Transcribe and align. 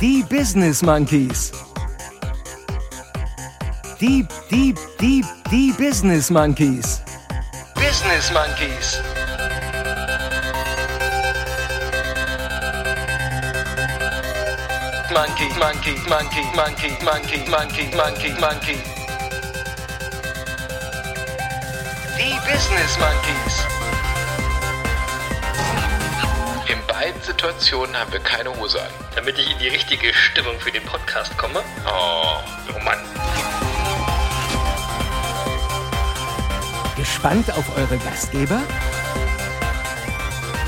Die 0.00 0.24
Business 0.28 0.82
Monkeys. 0.82 1.52
Die, 4.00 4.26
die, 4.50 4.74
die, 5.00 5.24
die 5.48 5.72
Business 5.78 6.28
Monkeys. 6.28 7.00
Business 7.76 8.32
Monkeys. 8.32 9.00
Monkey, 15.12 15.48
monkey, 15.56 15.94
monkey, 16.08 16.42
monkey, 16.56 16.90
monkey, 17.04 17.48
monkey, 17.48 17.96
monkey, 17.96 18.40
monkey. 18.40 18.91
Die 22.24 22.38
Business 22.48 22.96
Monkeys. 23.00 23.66
In 26.68 26.78
beiden 26.86 27.20
Situationen 27.20 27.96
haben 27.98 28.12
wir 28.12 28.20
keine 28.20 28.54
Hose 28.56 28.80
an. 28.80 28.88
damit 29.16 29.36
ich 29.40 29.50
in 29.50 29.58
die 29.58 29.66
richtige 29.66 30.14
Stimmung 30.14 30.58
für 30.60 30.70
den 30.70 30.84
Podcast 30.84 31.36
komme. 31.36 31.60
Oh, 31.84 32.36
Oh 32.72 32.78
Mann. 32.84 32.98
Gespannt 36.96 37.50
auf 37.52 37.76
eure 37.76 37.98
Gastgeber? 37.98 38.60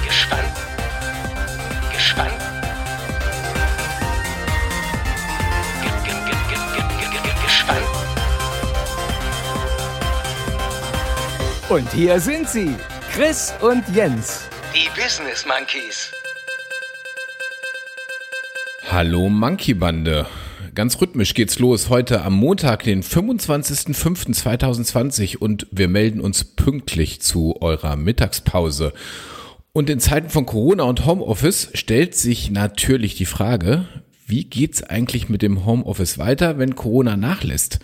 Gespannt. 0.05 0.43
Gespannt. 0.49 0.74
Und 11.75 11.93
hier 11.93 12.21
sind 12.21 12.49
sie, 12.49 12.71
Chris 13.13 13.53
und 13.61 13.83
Jens, 13.93 14.49
die 14.73 14.89
Business 14.91 15.45
Monkeys. 15.45 16.13
Hallo 18.89 19.29
Monkey 19.29 19.75
Bande. 19.75 20.27
Ganz 20.77 21.01
rhythmisch 21.01 21.35
geht's 21.35 21.59
los 21.59 21.89
heute 21.89 22.23
am 22.23 22.35
Montag, 22.35 22.85
den 22.85 23.03
25.05.2020 23.03 25.39
und 25.39 25.67
wir 25.73 25.89
melden 25.89 26.21
uns 26.21 26.45
pünktlich 26.45 27.21
zu 27.21 27.61
eurer 27.61 27.97
Mittagspause. 27.97 28.93
Und 29.73 29.91
in 29.91 29.99
Zeiten 29.99 30.31
von 30.31 30.47
Corona 30.47 30.85
und 30.85 31.07
Homeoffice 31.07 31.71
stellt 31.75 32.15
sich 32.15 32.53
natürlich 32.53 33.17
die 33.17 33.27
Frage, 33.27 33.89
wie 34.29 34.45
geht's 34.45 34.85
eigentlich 34.85 35.29
mit 35.29 35.43
dem 35.43 35.67
Homeoffice 35.67 36.19
weiter, 36.19 36.57
wenn 36.57 36.77
Corona 36.77 37.17
nachlässt? 37.17 37.81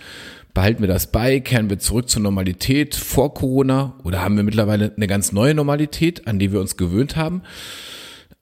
Behalten 0.55 0.81
wir 0.81 0.89
das 0.89 1.13
bei? 1.13 1.41
Kehren 1.41 1.71
wir 1.71 1.79
zurück 1.79 2.09
zur 2.09 2.23
Normalität 2.23 2.95
vor 2.95 3.35
Corona? 3.35 3.99
Oder 4.05 4.23
haben 4.23 4.37
wir 4.37 4.43
mittlerweile 4.43 4.93
eine 4.97 5.07
ganz 5.07 5.33
neue 5.33 5.55
Normalität, 5.55 6.27
an 6.27 6.39
die 6.39 6.53
wir 6.53 6.61
uns 6.61 6.77
gewöhnt 6.77 7.17
haben? 7.17 7.43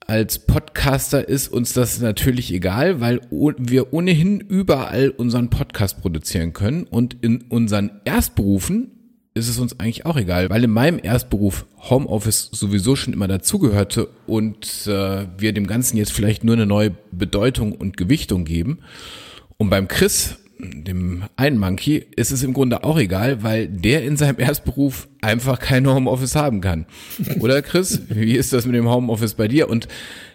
als 0.09 0.39
Podcaster 0.39 1.29
ist 1.29 1.49
uns 1.49 1.75
das 1.75 2.01
natürlich 2.01 2.51
egal, 2.53 3.01
weil 3.01 3.21
wir 3.31 3.93
ohnehin 3.93 4.41
überall 4.41 5.11
unseren 5.11 5.51
Podcast 5.51 6.01
produzieren 6.01 6.55
können 6.55 6.85
und 6.85 7.19
in 7.21 7.43
unseren 7.43 7.91
Erstberufen 8.07 8.91
ist 9.35 9.49
es 9.49 9.59
uns 9.59 9.79
eigentlich 9.79 10.07
auch 10.07 10.17
egal, 10.17 10.49
weil 10.49 10.65
in 10.65 10.71
meinem 10.71 10.99
Erstberuf 11.01 11.67
Homeoffice 11.91 12.49
sowieso 12.53 12.97
schon 12.97 13.13
immer 13.13 13.29
dazugehörte 13.29 14.09
und 14.27 14.87
äh, 14.87 15.27
wir 15.37 15.53
dem 15.53 15.67
Ganzen 15.67 15.99
jetzt 15.99 16.13
vielleicht 16.13 16.43
nur 16.43 16.57
eine 16.57 16.67
neue 16.67 16.93
Bedeutung 17.13 17.73
und 17.73 17.99
Gewichtung 17.99 18.47
geben. 18.47 18.79
Und 19.59 19.69
beim 19.69 19.89
Chris, 19.89 20.39
dem 20.59 21.25
einen 21.37 21.59
Monkey, 21.59 22.05
ist 22.17 22.33
es 22.33 22.43
im 22.43 22.53
Grunde 22.53 22.83
auch 22.85 22.99
egal, 22.99 23.43
weil 23.43 23.69
der 23.69 24.05
in 24.05 24.17
seinem 24.17 24.39
Erstberuf 24.41 25.09
einfach 25.21 25.59
kein 25.61 25.87
Homeoffice 25.87 26.35
haben 26.35 26.61
kann. 26.61 26.87
Oder 27.41 27.63
Chris, 27.63 28.03
wie 28.09 28.35
ist 28.35 28.53
das 28.53 28.67
mit 28.67 28.75
dem 28.75 28.89
Homeoffice 28.89 29.35
bei 29.35 29.49
dir? 29.49 29.69
Und 29.69 29.87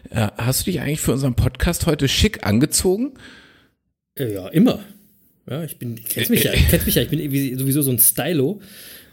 äh, 0.09 0.27
hast 0.37 0.61
du 0.61 0.71
dich 0.71 0.79
eigentlich 0.81 1.01
für 1.01 1.11
unseren 1.11 1.35
Podcast 1.35 1.85
heute 1.85 2.07
schick 2.07 2.45
angezogen? 2.45 3.13
Äh, 4.17 4.33
Ja, 4.33 4.47
immer. 4.47 4.79
Ja, 5.49 5.63
ich 5.63 5.77
bin, 5.77 5.99
kennst 6.07 6.29
mich 6.29 6.43
ja, 6.43 6.53
kennst 6.69 6.85
mich 6.85 6.95
ja, 6.95 7.01
ich 7.01 7.09
bin 7.09 7.57
sowieso 7.59 7.81
so 7.81 7.91
ein 7.91 7.99
Stylo. 7.99 8.61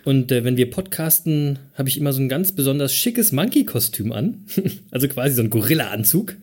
Und 0.04 0.32
äh, 0.32 0.44
wenn 0.44 0.56
wir 0.56 0.70
podcasten, 0.70 1.58
habe 1.74 1.88
ich 1.88 1.98
immer 1.98 2.12
so 2.12 2.20
ein 2.20 2.28
ganz 2.28 2.52
besonders 2.52 2.94
schickes 2.94 3.32
Monkey-Kostüm 3.32 4.12
an. 4.12 4.44
also 4.90 5.08
quasi 5.08 5.34
so 5.34 5.42
ein 5.42 5.50
Gorilla-Anzug, 5.50 6.36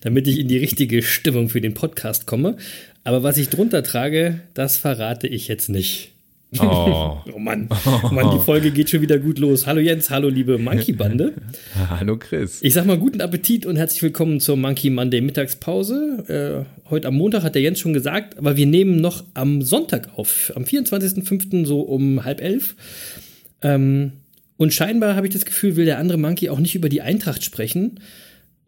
damit 0.00 0.26
ich 0.26 0.38
in 0.38 0.48
die 0.48 0.58
richtige 0.58 1.02
Stimmung 1.02 1.48
für 1.48 1.60
den 1.60 1.74
Podcast 1.74 2.26
komme. 2.26 2.56
Aber 3.04 3.22
was 3.22 3.38
ich 3.38 3.48
drunter 3.48 3.82
trage, 3.82 4.40
das 4.54 4.76
verrate 4.76 5.26
ich 5.26 5.48
jetzt 5.48 5.68
nicht. 5.68 6.12
Oh. 6.58 7.18
Oh 7.32 7.38
Mann, 7.38 7.68
oh 7.86 8.08
Mann, 8.08 8.36
die 8.36 8.44
Folge 8.44 8.70
geht 8.70 8.90
schon 8.90 9.02
wieder 9.02 9.18
gut 9.18 9.38
los. 9.38 9.66
Hallo 9.66 9.80
Jens, 9.80 10.10
hallo 10.10 10.28
liebe 10.28 10.58
Monkey-Bande. 10.58 11.34
Hallo 11.88 12.16
Chris. 12.18 12.58
Ich 12.62 12.74
sag 12.74 12.86
mal 12.86 12.98
guten 12.98 13.20
Appetit 13.20 13.66
und 13.66 13.76
herzlich 13.76 14.02
willkommen 14.02 14.40
zur 14.40 14.56
Monkey 14.56 14.90
Monday 14.90 15.20
Mittagspause. 15.20 16.66
Äh, 16.66 16.90
heute 16.90 17.08
am 17.08 17.14
Montag 17.14 17.44
hat 17.44 17.54
der 17.54 17.62
Jens 17.62 17.78
schon 17.78 17.92
gesagt, 17.92 18.36
aber 18.36 18.56
wir 18.56 18.66
nehmen 18.66 18.96
noch 18.96 19.24
am 19.34 19.62
Sonntag 19.62 20.10
auf, 20.16 20.52
am 20.56 20.64
24.05. 20.64 21.66
so 21.66 21.80
um 21.80 22.24
halb 22.24 22.40
elf. 22.40 22.74
Ähm, 23.62 24.12
und 24.56 24.74
scheinbar 24.74 25.14
habe 25.14 25.26
ich 25.26 25.32
das 25.32 25.44
Gefühl, 25.44 25.76
will 25.76 25.84
der 25.84 25.98
andere 25.98 26.18
Monkey 26.18 26.50
auch 26.50 26.58
nicht 26.58 26.74
über 26.74 26.88
die 26.88 27.00
Eintracht 27.00 27.44
sprechen. 27.44 28.00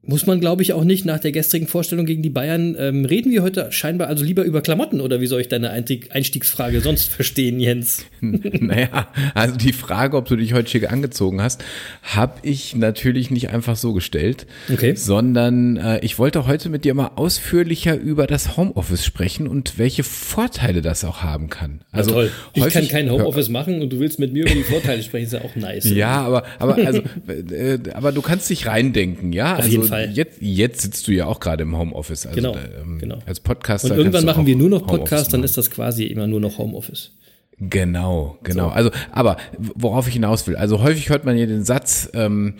Muss 0.05 0.27
man, 0.27 0.41
glaube 0.41 0.63
ich, 0.63 0.73
auch 0.73 0.83
nicht 0.83 1.05
nach 1.05 1.21
der 1.21 1.31
gestrigen 1.31 1.69
Vorstellung 1.69 2.07
gegen 2.07 2.23
die 2.23 2.31
Bayern. 2.31 2.75
Ähm, 2.77 3.05
reden 3.05 3.31
wir 3.31 3.45
heute 3.45 3.71
scheinbar 3.71 4.09
also 4.09 4.25
lieber 4.25 4.43
über 4.43 4.61
Klamotten 4.61 5.01
oder 5.01 5.21
wie 5.21 5.29
soll 5.29 5.41
ich 5.41 5.47
deine 5.49 5.71
Einstieg- 5.71 6.11
Einstiegsfrage 6.11 6.81
sonst 6.81 7.09
verstehen, 7.09 7.61
Jens? 7.61 8.05
Naja, 8.21 9.09
also 9.35 9.57
die 9.57 9.73
Frage, 9.73 10.17
ob 10.17 10.27
du 10.27 10.35
dich 10.37 10.55
heute 10.55 10.69
schick 10.71 10.91
angezogen 10.91 11.41
hast, 11.41 11.63
habe 12.03 12.35
ich 12.43 12.75
natürlich 12.75 13.31
nicht 13.31 13.51
einfach 13.51 13.77
so 13.77 13.93
gestellt, 13.93 14.47
Okay. 14.73 14.95
sondern 14.97 15.77
äh, 15.77 16.01
ich 16.05 16.19
wollte 16.19 16.47
heute 16.47 16.69
mit 16.69 16.85
dir 16.85 16.95
mal 16.95 17.13
ausführlicher 17.17 17.97
über 17.97 18.27
das 18.27 18.57
Homeoffice 18.57 19.05
sprechen 19.05 19.47
und 19.47 19.79
welche 19.79 20.03
Vorteile 20.03 20.83
das 20.83 21.05
auch 21.05 21.23
haben 21.23 21.49
kann. 21.49 21.81
Also 21.93 22.11
toll. 22.13 22.31
Ich 22.55 22.63
häufig- 22.63 22.75
kann 22.75 22.89
kein 22.89 23.11
Homeoffice 23.11 23.49
machen 23.49 23.81
und 23.83 23.93
du 23.93 24.01
willst 24.01 24.19
mit 24.19 24.33
mir 24.33 24.43
über 24.47 24.55
die 24.55 24.63
Vorteile 24.65 25.03
sprechen, 25.03 25.27
ist 25.27 25.33
ja 25.33 25.43
auch 25.43 25.55
nice. 25.57 25.89
Ja, 25.91 26.23
aber 26.23 26.43
aber 26.59 26.75
also 26.85 27.03
äh, 27.29 27.79
aber 27.95 28.11
du 28.13 28.23
kannst 28.23 28.51
dich 28.51 28.67
reindenken, 28.67 29.33
ja? 29.33 29.55
also 29.57 29.92
Fall. 29.93 30.11
Jetzt 30.13 30.39
jetzt 30.41 30.81
sitzt 30.83 31.09
du 31.09 31.13
ja 31.13 31.27
auch 31.27 31.41
gerade 31.41 31.63
im 31.63 31.77
Homeoffice, 31.77 32.27
also 32.27 32.37
Genau, 32.37 32.57
ähm, 32.57 32.99
genau. 32.99 33.19
als 33.27 33.41
Podcaster. 33.41 33.91
Und 33.91 33.99
irgendwann 33.99 34.25
machen 34.25 34.47
wir 34.47 34.57
nur 34.57 34.69
noch 34.69 34.87
Podcast, 34.87 35.33
dann 35.33 35.43
ist 35.45 35.57
das 35.57 35.71
quasi 35.71 36.05
immer 36.05 36.27
nur 36.27 36.41
noch 36.41 36.59
Homeoffice. 36.59 37.13
Genau, 37.59 38.39
genau. 38.43 38.69
Also, 38.69 38.91
aber 39.13 39.37
worauf 39.59 40.09
ich 40.09 40.15
hinaus 40.15 40.47
will, 40.47 40.57
also 40.57 40.83
häufig 40.83 41.11
hört 41.11 41.25
man 41.25 41.37
ja 41.37 41.47
den 41.47 41.65
Satz, 41.65 42.11
ähm, 42.13 42.55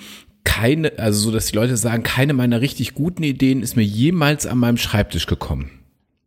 keine, 0.45 0.99
also 0.99 1.19
so, 1.19 1.31
dass 1.33 1.47
die 1.47 1.57
Leute 1.57 1.77
sagen, 1.77 2.03
keine 2.03 2.35
meiner 2.35 2.61
richtig 2.61 2.95
guten 2.95 3.23
Ideen 3.23 3.63
ist 3.63 3.77
mir 3.77 3.85
jemals 3.85 4.47
an 4.47 4.59
meinem 4.59 4.77
Schreibtisch 4.77 5.27
gekommen. 5.27 5.71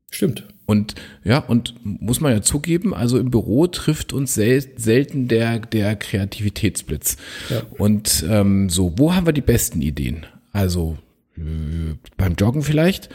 Stimmt. 0.10 0.46
Und 0.66 0.96
ja, 1.24 1.40
und 1.40 1.76
muss 1.84 2.22
man 2.22 2.32
ja 2.32 2.42
zugeben, 2.42 2.94
also 2.94 3.20
im 3.20 3.30
Büro 3.30 3.68
trifft 3.68 4.14
uns 4.14 4.34
sel 4.34 4.64
selten 4.78 5.28
der, 5.28 5.60
der 5.60 5.96
Kreativitätsblitz. 5.96 7.18
Ja. 7.50 7.62
Und 7.78 8.26
ähm, 8.28 8.70
so, 8.70 8.94
wo 8.98 9.14
haben 9.14 9.26
wir 9.26 9.34
die 9.34 9.42
besten 9.42 9.82
Ideen? 9.82 10.26
Also 10.56 10.98
äh, 11.38 11.96
beim 12.16 12.36
Joggen 12.36 12.64
vielleicht, 12.64 13.10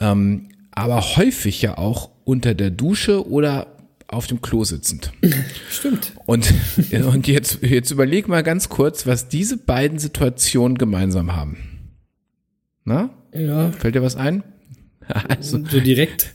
ähm, 0.00 0.50
aber 0.70 1.00
häufig 1.16 1.62
ja 1.62 1.78
auch 1.78 2.10
unter 2.24 2.54
der 2.54 2.70
Dusche 2.70 3.26
oder 3.26 3.68
auf 4.06 4.26
dem 4.26 4.42
Klo 4.42 4.64
sitzend. 4.64 5.10
Stimmt. 5.70 6.12
Und, 6.26 6.52
und 6.92 7.26
jetzt, 7.26 7.62
jetzt 7.62 7.90
überleg 7.90 8.28
mal 8.28 8.42
ganz 8.42 8.68
kurz, 8.68 9.06
was 9.06 9.28
diese 9.28 9.56
beiden 9.56 9.98
Situationen 9.98 10.76
gemeinsam 10.76 11.34
haben. 11.34 11.56
Na, 12.84 13.08
Ja, 13.32 13.72
fällt 13.72 13.94
dir 13.94 14.02
was 14.02 14.16
ein? 14.16 14.44
Also, 15.08 15.64
so 15.64 15.80
direkt. 15.80 16.34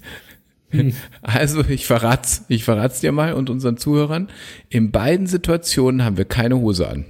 also 1.22 1.64
ich 1.64 1.85
verrat's, 1.85 2.46
ich 2.47 2.64
verrat's 2.64 3.02
dir 3.02 3.12
mal 3.12 3.34
und 3.34 3.52
unseren 3.52 3.78
Zuhörern. 3.78 4.29
In 4.70 4.90
beiden 4.90 5.28
Situationen 5.28 6.03
haben 6.03 6.18
wir 6.18 6.26
keine 6.26 6.58
Hose 6.58 6.88
an. 6.88 7.06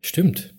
Stimmt. 0.00 0.54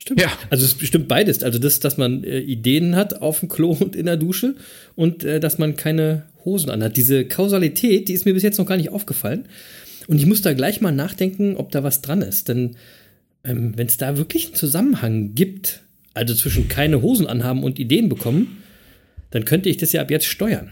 Stimmt. 0.00 0.20
Ja. 0.20 0.32
Also 0.50 0.64
es 0.64 0.86
stimmt 0.86 1.08
beides. 1.08 1.42
Also 1.42 1.58
das, 1.58 1.80
dass 1.80 1.96
man 1.96 2.24
äh, 2.24 2.38
Ideen 2.38 2.96
hat 2.96 3.20
auf 3.20 3.40
dem 3.40 3.48
Klo 3.48 3.72
und 3.78 3.96
in 3.96 4.06
der 4.06 4.16
Dusche 4.16 4.54
und 4.94 5.24
äh, 5.24 5.40
dass 5.40 5.58
man 5.58 5.76
keine 5.76 6.24
Hosen 6.44 6.70
anhat. 6.70 6.96
Diese 6.96 7.24
Kausalität, 7.24 8.08
die 8.08 8.12
ist 8.12 8.24
mir 8.24 8.34
bis 8.34 8.42
jetzt 8.42 8.58
noch 8.58 8.66
gar 8.66 8.76
nicht 8.76 8.90
aufgefallen. 8.90 9.46
Und 10.06 10.18
ich 10.18 10.26
muss 10.26 10.40
da 10.40 10.54
gleich 10.54 10.80
mal 10.80 10.92
nachdenken, 10.92 11.56
ob 11.56 11.70
da 11.70 11.82
was 11.82 12.00
dran 12.00 12.22
ist. 12.22 12.48
Denn 12.48 12.76
ähm, 13.44 13.72
wenn 13.76 13.86
es 13.86 13.96
da 13.96 14.16
wirklich 14.16 14.46
einen 14.46 14.54
Zusammenhang 14.54 15.34
gibt, 15.34 15.82
also 16.14 16.34
zwischen 16.34 16.68
keine 16.68 17.02
Hosen 17.02 17.26
anhaben 17.26 17.62
und 17.62 17.78
Ideen 17.78 18.08
bekommen, 18.08 18.62
dann 19.30 19.44
könnte 19.44 19.68
ich 19.68 19.76
das 19.76 19.92
ja 19.92 20.00
ab 20.00 20.10
jetzt 20.10 20.26
steuern. 20.26 20.70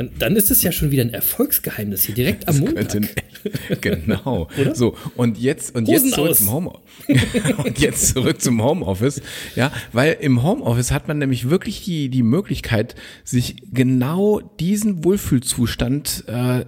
Dann, 0.00 0.10
dann 0.18 0.34
ist 0.36 0.50
es 0.50 0.62
ja 0.62 0.72
schon 0.72 0.90
wieder 0.90 1.02
ein 1.04 1.12
Erfolgsgeheimnis 1.12 2.04
hier 2.04 2.14
direkt 2.14 2.48
am 2.48 2.58
Montag. 2.60 2.88
Könnte- 2.88 3.08
genau. 3.82 4.48
So, 4.74 4.96
und 5.14 5.36
jetzt, 5.36 5.74
und 5.74 5.88
Hosen 5.88 6.06
jetzt 6.06 6.14
zurück 6.14 6.30
aus. 6.30 6.38
zum 6.38 6.52
Home, 6.52 6.72
und 7.64 7.78
jetzt 7.78 8.08
zurück 8.14 8.40
zum 8.40 8.62
Homeoffice. 8.62 9.20
Ja, 9.56 9.70
weil 9.92 10.16
im 10.22 10.42
Homeoffice 10.42 10.90
hat 10.90 11.06
man 11.06 11.18
nämlich 11.18 11.50
wirklich 11.50 11.84
die, 11.84 12.08
die 12.08 12.22
Möglichkeit, 12.22 12.94
sich 13.24 13.56
genau 13.72 14.40
diesen 14.58 15.04
Wohlfühlzustand, 15.04 16.24
äh, 16.28 16.64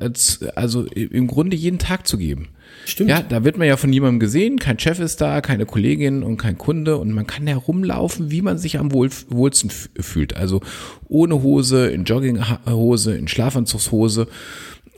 also 0.54 0.84
im 0.84 1.26
Grunde 1.26 1.56
jeden 1.56 1.78
Tag 1.78 2.06
zu 2.06 2.18
geben. 2.18 2.48
Stimmt. 2.84 3.10
Ja, 3.10 3.22
da 3.22 3.44
wird 3.44 3.58
man 3.58 3.68
ja 3.68 3.76
von 3.76 3.90
niemandem 3.90 4.20
gesehen, 4.20 4.58
kein 4.58 4.78
Chef 4.78 4.98
ist 4.98 5.20
da, 5.20 5.40
keine 5.40 5.66
Kollegin 5.66 6.22
und 6.22 6.36
kein 6.36 6.58
Kunde 6.58 6.96
und 6.96 7.12
man 7.12 7.26
kann 7.26 7.46
herumlaufen, 7.46 8.30
wie 8.30 8.42
man 8.42 8.58
sich 8.58 8.78
am 8.78 8.92
wohl, 8.92 9.10
wohlsten 9.28 9.70
fühlt. 9.70 10.36
Also 10.36 10.60
ohne 11.08 11.42
Hose, 11.42 11.88
in 11.88 12.04
Jogginghose, 12.04 13.16
in 13.16 13.28
Schlafanzugshose 13.28 14.26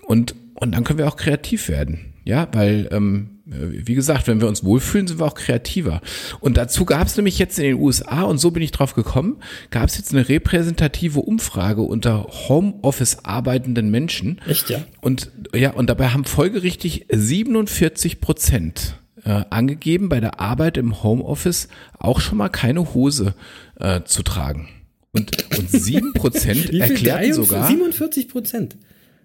und, 0.06 0.34
und 0.54 0.72
dann 0.74 0.84
können 0.84 0.98
wir 0.98 1.08
auch 1.08 1.16
kreativ 1.16 1.68
werden. 1.68 2.14
Ja, 2.24 2.48
weil, 2.52 2.88
ähm, 2.90 3.33
wie 3.46 3.94
gesagt, 3.94 4.26
wenn 4.26 4.40
wir 4.40 4.48
uns 4.48 4.64
wohlfühlen, 4.64 5.06
sind 5.06 5.18
wir 5.18 5.26
auch 5.26 5.34
kreativer. 5.34 6.00
Und 6.40 6.56
dazu 6.56 6.84
gab 6.86 7.06
es 7.06 7.16
nämlich 7.16 7.38
jetzt 7.38 7.58
in 7.58 7.64
den 7.64 7.80
USA, 7.80 8.22
und 8.22 8.38
so 8.38 8.50
bin 8.50 8.62
ich 8.62 8.72
drauf 8.72 8.94
gekommen, 8.94 9.36
gab 9.70 9.88
es 9.88 9.98
jetzt 9.98 10.12
eine 10.12 10.28
repräsentative 10.28 11.20
Umfrage 11.20 11.82
unter 11.82 12.26
Homeoffice 12.48 13.24
arbeitenden 13.24 13.90
Menschen. 13.90 14.40
Echt, 14.46 14.70
ja? 14.70 14.80
Und 15.02 15.30
ja, 15.54 15.72
und 15.72 15.90
dabei 15.90 16.08
haben 16.08 16.24
folgerichtig 16.24 17.06
47 17.10 18.20
Prozent 18.20 18.96
äh, 19.24 19.44
angegeben, 19.50 20.08
bei 20.08 20.20
der 20.20 20.40
Arbeit 20.40 20.76
im 20.78 21.02
Homeoffice 21.02 21.68
auch 21.98 22.20
schon 22.20 22.38
mal 22.38 22.48
keine 22.48 22.94
Hose 22.94 23.34
äh, 23.78 24.02
zu 24.04 24.22
tragen. 24.22 24.68
Und, 25.12 25.46
und 25.56 25.70
7 25.70 26.12
Prozent 26.14 26.64
Wie 26.72 26.72
viel? 26.72 26.80
erklärten 26.80 27.32
43? 27.32 27.34
sogar. 27.34 27.68
47 27.68 28.28
Prozent. 28.28 28.76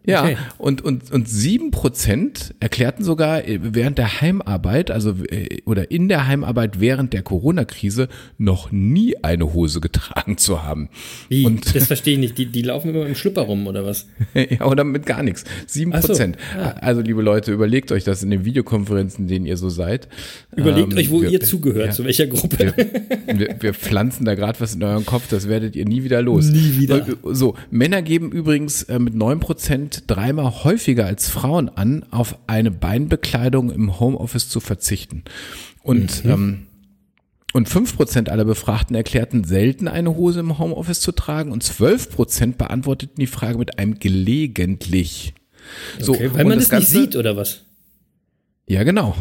Ja, 0.09 0.23
Okay. 0.23 0.37
und, 0.57 0.81
und, 0.83 1.11
und 1.11 1.29
sieben 1.29 1.71
Prozent 1.71 2.53
erklärten 2.59 3.03
sogar 3.03 3.45
äh, 3.47 3.59
während 3.61 3.97
der 3.97 4.21
Heimarbeit, 4.21 4.91
also 4.91 5.11
äh, 5.29 5.61
oder 5.65 5.91
in 5.91 6.07
der 6.09 6.27
Heimarbeit 6.27 6.79
während 6.79 7.13
der 7.13 7.21
Corona-Krise 7.21 8.07
noch 8.37 8.71
nie 8.71 9.15
eine 9.23 9.53
Hose 9.53 9.79
getragen 9.81 10.37
zu 10.37 10.63
haben. 10.63 10.89
Wie? 11.29 11.45
Und 11.45 11.75
das 11.75 11.87
verstehe 11.87 12.13
ich 12.15 12.19
nicht. 12.19 12.37
Die, 12.37 12.47
die 12.47 12.61
laufen 12.61 12.89
immer 12.93 13.05
im 13.05 13.15
Schlüpper 13.15 13.43
rum, 13.43 13.67
oder 13.67 13.85
was? 13.85 14.07
ja, 14.33 14.65
oder 14.65 14.83
mit 14.83 15.05
gar 15.05 15.23
nichts. 15.23 15.43
Sieben 15.67 15.93
Ach 15.93 16.01
so, 16.01 16.07
Prozent. 16.07 16.37
ja. 16.57 16.71
Also, 16.81 17.01
liebe 17.01 17.21
Leute, 17.21 17.51
überlegt 17.51 17.91
euch 17.91 18.03
das 18.03 18.23
in 18.23 18.29
den 18.29 18.45
Videokonferenzen, 18.45 19.25
in 19.25 19.27
denen 19.27 19.45
ihr 19.45 19.57
so 19.57 19.69
seid. 19.69 20.07
Überlegt 20.55 20.91
Ähm, 20.91 20.97
euch, 20.97 21.11
wo 21.11 21.21
wir- 21.21 21.29
ihr 21.29 21.41
zugehört, 21.41 21.87
ja. 21.87 21.91
zu 21.91 22.03
welcher 22.05 22.27
Gruppe. 22.27 22.73
wir, 22.75 23.39
wir, 23.39 23.55
wir 23.59 23.73
pflanzen 23.73 24.25
da 24.25 24.35
gerade 24.35 24.59
was 24.59 24.75
in 24.75 24.83
euren 24.83 25.05
Kopf, 25.05 25.27
das 25.29 25.47
werdet 25.47 25.75
ihr 25.75 25.85
nie 25.85 26.03
wieder 26.03 26.21
los. 26.21 26.45
Nie 26.49 26.79
wieder. 26.79 27.05
So, 27.23 27.55
Männer 27.71 28.01
geben 28.01 28.31
übrigens 28.31 28.83
äh, 28.83 28.99
mit 28.99 29.13
9% 29.13 29.98
dreimal 30.07 30.63
häufiger 30.63 31.05
als 31.05 31.29
Frauen 31.29 31.69
an, 31.69 32.05
auf 32.11 32.37
eine 32.47 32.71
Beinbekleidung 32.71 33.71
im 33.71 33.99
Homeoffice 33.99 34.49
zu 34.49 34.59
verzichten. 34.59 35.23
Und, 35.83 36.23
Mhm. 36.25 36.31
ähm, 36.31 36.59
und 37.53 37.67
5% 37.67 38.29
aller 38.29 38.45
Befragten 38.45 38.95
erklärten 38.95 39.43
selten 39.43 39.87
eine 39.87 40.15
Hose 40.15 40.39
im 40.41 40.59
Homeoffice 40.59 40.99
zu 41.01 41.11
tragen 41.11 41.51
und 41.51 41.63
12% 41.63 42.57
beantworteten 42.57 43.15
die 43.19 43.27
Frage 43.27 43.57
mit 43.57 43.79
einem 43.79 43.97
gelegentlich. 43.99 45.33
So, 45.99 46.13
Okay, 46.13 46.29
weil 46.33 46.45
man 46.45 46.59
das 46.59 46.67
das 46.69 46.79
nicht 46.79 46.89
sieht, 46.89 47.15
oder 47.15 47.35
was? 47.37 47.63
ja, 48.67 48.83
genau. 48.83 49.15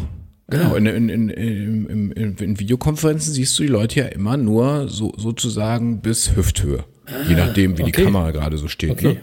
Ah. 0.51 0.55
Genau, 0.57 0.75
in, 0.75 0.85
in, 0.87 1.09
in, 1.09 1.29
in, 1.29 2.11
in, 2.11 2.35
in 2.37 2.59
Videokonferenzen 2.59 3.33
siehst 3.33 3.57
du 3.59 3.63
die 3.63 3.69
Leute 3.69 3.99
ja 3.99 4.05
immer 4.07 4.35
nur 4.35 4.87
so 4.87 5.13
sozusagen 5.15 6.01
bis 6.01 6.35
Hüfthöhe. 6.35 6.85
je 7.27 7.35
nachdem, 7.35 7.73
wie 7.77 7.83
die 7.83 7.91
Ah, 7.91 7.95
okay. 7.95 8.03
Kamera 8.05 8.31
gerade 8.31 8.57
so 8.57 8.67
steht. 8.67 8.89
Okay. 8.91 9.13
Ne? 9.13 9.17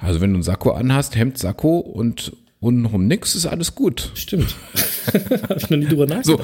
Also 0.00 0.20
wenn 0.20 0.30
du 0.30 0.36
einen 0.36 0.42
Sakko 0.42 0.72
anhast, 0.72 1.16
Hemd, 1.16 1.38
Sakko 1.38 1.78
und 1.78 2.32
untenrum 2.60 3.06
nix, 3.06 3.34
ist 3.34 3.46
alles 3.46 3.74
gut. 3.74 4.12
Stimmt. 4.14 4.54
Habe 5.48 5.56
ich 5.56 5.70
noch 5.70 5.78
nie 5.78 5.86
drüber 5.86 6.06
nachgedacht. 6.06 6.26
So. 6.26 6.40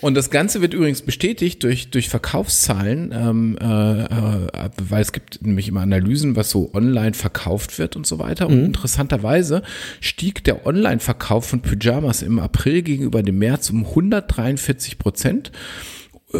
Und 0.00 0.14
das 0.14 0.30
Ganze 0.30 0.62
wird 0.62 0.72
übrigens 0.72 1.02
bestätigt 1.02 1.62
durch, 1.62 1.90
durch 1.90 2.08
Verkaufszahlen, 2.08 3.12
ähm, 3.12 3.58
äh, 3.60 4.04
äh, 4.04 4.70
weil 4.88 5.02
es 5.02 5.12
gibt 5.12 5.44
nämlich 5.44 5.68
immer 5.68 5.82
Analysen, 5.82 6.36
was 6.36 6.50
so 6.50 6.70
online 6.72 7.12
verkauft 7.12 7.78
wird 7.78 7.96
und 7.96 8.06
so 8.06 8.18
weiter. 8.18 8.48
Und 8.48 8.64
interessanterweise 8.64 9.62
stieg 10.00 10.42
der 10.44 10.66
Online-Verkauf 10.66 11.46
von 11.46 11.60
Pyjamas 11.60 12.22
im 12.22 12.38
April 12.38 12.82
gegenüber 12.82 13.22
dem 13.22 13.38
März 13.38 13.68
um 13.70 13.84
143 13.84 14.98
Prozent. 14.98 15.52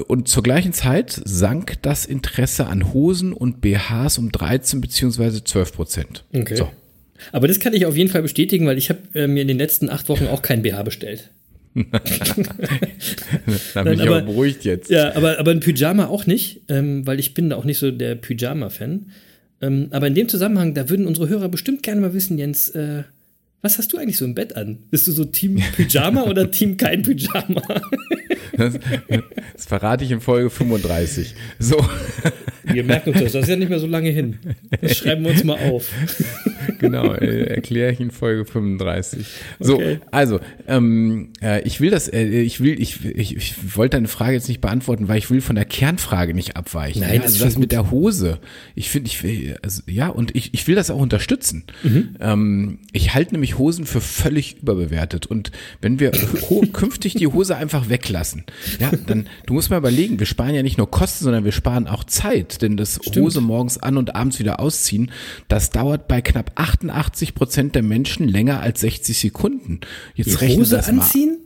Und 0.08 0.28
zur 0.28 0.42
gleichen 0.44 0.72
Zeit 0.72 1.20
sank 1.24 1.82
das 1.82 2.06
Interesse 2.06 2.66
an 2.66 2.92
Hosen 2.92 3.32
und 3.32 3.60
BHs 3.60 4.18
um 4.18 4.30
13 4.30 4.80
beziehungsweise 4.80 5.42
12 5.42 5.72
Prozent. 5.72 6.24
Okay. 6.32 6.54
So. 6.56 6.70
Aber 7.32 7.48
das 7.48 7.58
kann 7.60 7.72
ich 7.74 7.86
auf 7.86 7.96
jeden 7.96 8.08
Fall 8.10 8.22
bestätigen, 8.22 8.66
weil 8.66 8.78
ich 8.78 8.88
habe 8.88 9.00
äh, 9.14 9.26
mir 9.26 9.42
in 9.42 9.48
den 9.48 9.58
letzten 9.58 9.90
acht 9.90 10.08
Wochen 10.08 10.26
auch 10.28 10.42
kein 10.42 10.62
BH 10.62 10.82
bestellt. 10.84 11.30
Da 13.74 13.82
bin 13.84 13.94
ich 13.94 14.00
aber- 14.02 14.16
aber 14.18 14.22
beruhigt 14.22 14.64
jetzt. 14.64 14.90
Ja, 14.90 15.14
aber, 15.14 15.38
aber 15.38 15.50
ein 15.52 15.60
Pyjama 15.60 16.06
auch 16.06 16.26
nicht, 16.26 16.62
ähm, 16.68 17.06
weil 17.06 17.18
ich 17.20 17.34
bin 17.34 17.50
da 17.50 17.56
auch 17.56 17.64
nicht 17.64 17.78
so 17.78 17.90
der 17.90 18.14
Pyjama-Fan. 18.16 19.06
Ähm, 19.62 19.88
aber 19.90 20.06
in 20.06 20.14
dem 20.14 20.28
Zusammenhang, 20.28 20.74
da 20.74 20.88
würden 20.88 21.06
unsere 21.06 21.28
Hörer 21.28 21.48
bestimmt 21.48 21.82
gerne 21.82 22.00
mal 22.00 22.14
wissen, 22.14 22.38
Jens, 22.38 22.68
äh, 22.70 23.02
was 23.62 23.76
hast 23.78 23.92
du 23.92 23.98
eigentlich 23.98 24.16
so 24.16 24.24
im 24.24 24.34
Bett 24.34 24.56
an? 24.56 24.78
Bist 24.90 25.06
du 25.06 25.12
so 25.12 25.24
Team 25.24 25.60
Pyjama 25.76 26.22
oder 26.24 26.50
Team 26.50 26.76
kein 26.76 27.02
Pyjama? 27.02 27.62
Das, 28.60 28.78
das 29.54 29.66
verrate 29.66 30.04
ich 30.04 30.10
in 30.10 30.20
Folge 30.20 30.50
35. 30.50 31.34
So. 31.58 31.76
Wir 32.64 32.84
merken 32.84 33.10
uns 33.10 33.20
das, 33.22 33.32
das 33.32 33.42
ist 33.44 33.48
ja 33.48 33.56
nicht 33.56 33.70
mehr 33.70 33.80
so 33.80 33.86
lange 33.86 34.10
hin. 34.10 34.38
Das 34.80 34.96
schreiben 34.96 35.24
wir 35.24 35.30
uns 35.32 35.42
mal 35.44 35.58
auf. 35.70 35.90
genau, 36.78 37.14
äh, 37.14 37.44
erkläre 37.54 37.92
ich 37.92 38.00
in 38.00 38.10
Folge 38.10 38.44
35. 38.44 39.26
So, 39.58 39.76
Okay. 39.76 39.98
also, 40.10 40.40
ähm, 40.68 41.30
äh, 41.42 41.62
ich 41.62 41.80
will 41.80 41.90
das, 41.90 42.08
äh, 42.12 42.24
ich 42.26 42.60
will, 42.60 42.80
ich, 42.80 43.04
ich, 43.04 43.36
ich 43.36 43.76
wollte 43.76 43.96
deine 43.96 44.08
Frage 44.08 44.34
jetzt 44.34 44.48
nicht 44.48 44.60
beantworten, 44.60 45.08
weil 45.08 45.18
ich 45.18 45.30
will 45.30 45.40
von 45.40 45.56
der 45.56 45.64
Kernfrage 45.64 46.34
nicht 46.34 46.56
abweichen. 46.56 47.00
Nein, 47.00 47.14
ja, 47.14 47.22
das 47.22 47.32
also 47.32 47.44
das 47.46 47.58
mit 47.58 47.72
der 47.72 47.90
Hose. 47.90 48.38
Ich 48.74 48.90
finde, 48.90 49.08
ich 49.08 49.22
will, 49.22 49.56
also, 49.62 49.82
ja, 49.86 50.08
und 50.08 50.36
ich, 50.36 50.52
ich 50.54 50.66
will 50.68 50.74
das 50.74 50.90
auch 50.90 50.98
unterstützen. 51.00 51.64
Mhm. 51.82 52.16
Ähm, 52.20 52.78
ich 52.92 53.14
halte 53.14 53.32
nämlich 53.32 53.58
Hosen 53.58 53.86
für 53.86 54.00
völlig 54.00 54.58
überbewertet. 54.62 55.26
Und 55.26 55.50
wenn 55.80 55.98
wir 55.98 56.12
künftig 56.72 57.14
die 57.14 57.26
Hose 57.26 57.56
einfach 57.56 57.88
weglassen, 57.88 58.44
ja, 58.78 58.90
dann, 59.06 59.26
du 59.46 59.54
musst 59.54 59.70
mal 59.70 59.78
überlegen, 59.78 60.18
wir 60.18 60.26
sparen 60.26 60.54
ja 60.54 60.62
nicht 60.62 60.78
nur 60.78 60.90
Kosten, 60.90 61.24
sondern 61.24 61.44
wir 61.44 61.52
sparen 61.52 61.86
auch 61.86 62.04
Zeit, 62.04 62.62
denn 62.62 62.76
das 62.76 63.00
Hose 63.16 63.40
morgens 63.40 63.78
an 63.78 63.96
und 63.96 64.14
abends 64.14 64.38
wieder 64.38 64.60
ausziehen, 64.60 65.10
das 65.48 65.70
dauert 65.70 66.08
bei 66.08 66.20
knapp 66.20 66.52
88 66.54 67.34
Prozent 67.34 67.74
der 67.74 67.82
Menschen 67.82 68.28
länger 68.28 68.60
als 68.60 68.80
60 68.80 69.18
Sekunden. 69.18 69.80
Jetzt 70.14 70.30
Die 70.30 70.34
rechne 70.44 70.60
Hose 70.60 70.76
das 70.76 70.86
mal. 70.92 71.02
anziehen? 71.02 71.38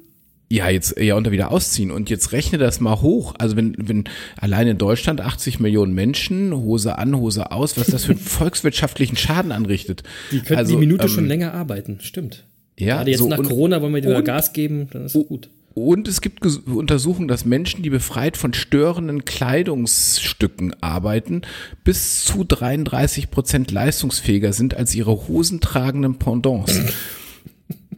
Ja, 0.50 0.68
jetzt 0.68 1.00
ja 1.00 1.16
unter 1.16 1.32
wieder 1.32 1.50
ausziehen 1.50 1.90
und 1.90 2.10
jetzt 2.10 2.32
rechne 2.32 2.58
das 2.58 2.78
mal 2.78 3.00
hoch. 3.00 3.34
Also 3.38 3.56
wenn 3.56 3.74
wenn 3.78 4.04
allein 4.36 4.68
in 4.68 4.78
Deutschland 4.78 5.20
80 5.20 5.58
Millionen 5.58 5.94
Menschen 5.94 6.54
Hose 6.54 6.98
an, 6.98 7.16
Hose 7.16 7.50
aus, 7.50 7.76
was 7.78 7.86
das 7.86 8.04
für 8.04 8.12
einen 8.12 8.20
volkswirtschaftlichen 8.20 9.16
Schaden 9.16 9.52
anrichtet. 9.52 10.02
Die 10.30 10.38
könnten 10.40 10.56
also, 10.56 10.74
die 10.74 10.78
Minute 10.78 11.04
ähm, 11.04 11.08
schon 11.08 11.26
länger 11.26 11.54
arbeiten, 11.54 11.98
stimmt. 12.02 12.44
Ja, 12.78 12.96
Gerade 12.96 13.10
jetzt 13.10 13.20
so 13.20 13.28
nach 13.28 13.38
und- 13.38 13.48
Corona 13.48 13.80
wollen 13.80 13.94
wir 13.94 14.02
wieder 14.02 14.22
Gas 14.22 14.52
geben, 14.52 14.88
dann 14.92 15.06
ist 15.06 15.14
es 15.16 15.26
gut. 15.26 15.48
Und 15.74 16.06
es 16.06 16.20
gibt 16.20 16.46
Untersuchungen, 16.66 17.26
dass 17.26 17.44
Menschen, 17.44 17.82
die 17.82 17.90
befreit 17.90 18.36
von 18.36 18.54
störenden 18.54 19.24
Kleidungsstücken 19.24 20.80
arbeiten, 20.80 21.42
bis 21.82 22.24
zu 22.24 22.44
33 22.44 23.30
Prozent 23.30 23.72
leistungsfähiger 23.72 24.52
sind 24.52 24.76
als 24.76 24.94
ihre 24.94 25.28
hosentragenden 25.28 26.18
Pendants. 26.18 26.80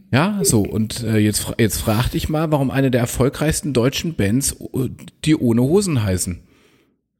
Ja, 0.09 0.39
so, 0.43 0.61
und 0.61 1.03
äh, 1.03 1.17
jetzt, 1.17 1.53
jetzt 1.57 1.81
frag 1.81 2.07
dich 2.07 2.29
mal, 2.29 2.49
warum 2.49 2.71
eine 2.71 2.89
der 2.91 3.01
erfolgreichsten 3.01 3.73
deutschen 3.73 4.13
Bands 4.13 4.53
äh, 4.53 4.87
die 5.25 5.35
ohne 5.35 5.61
Hosen 5.61 6.01
heißen. 6.01 6.39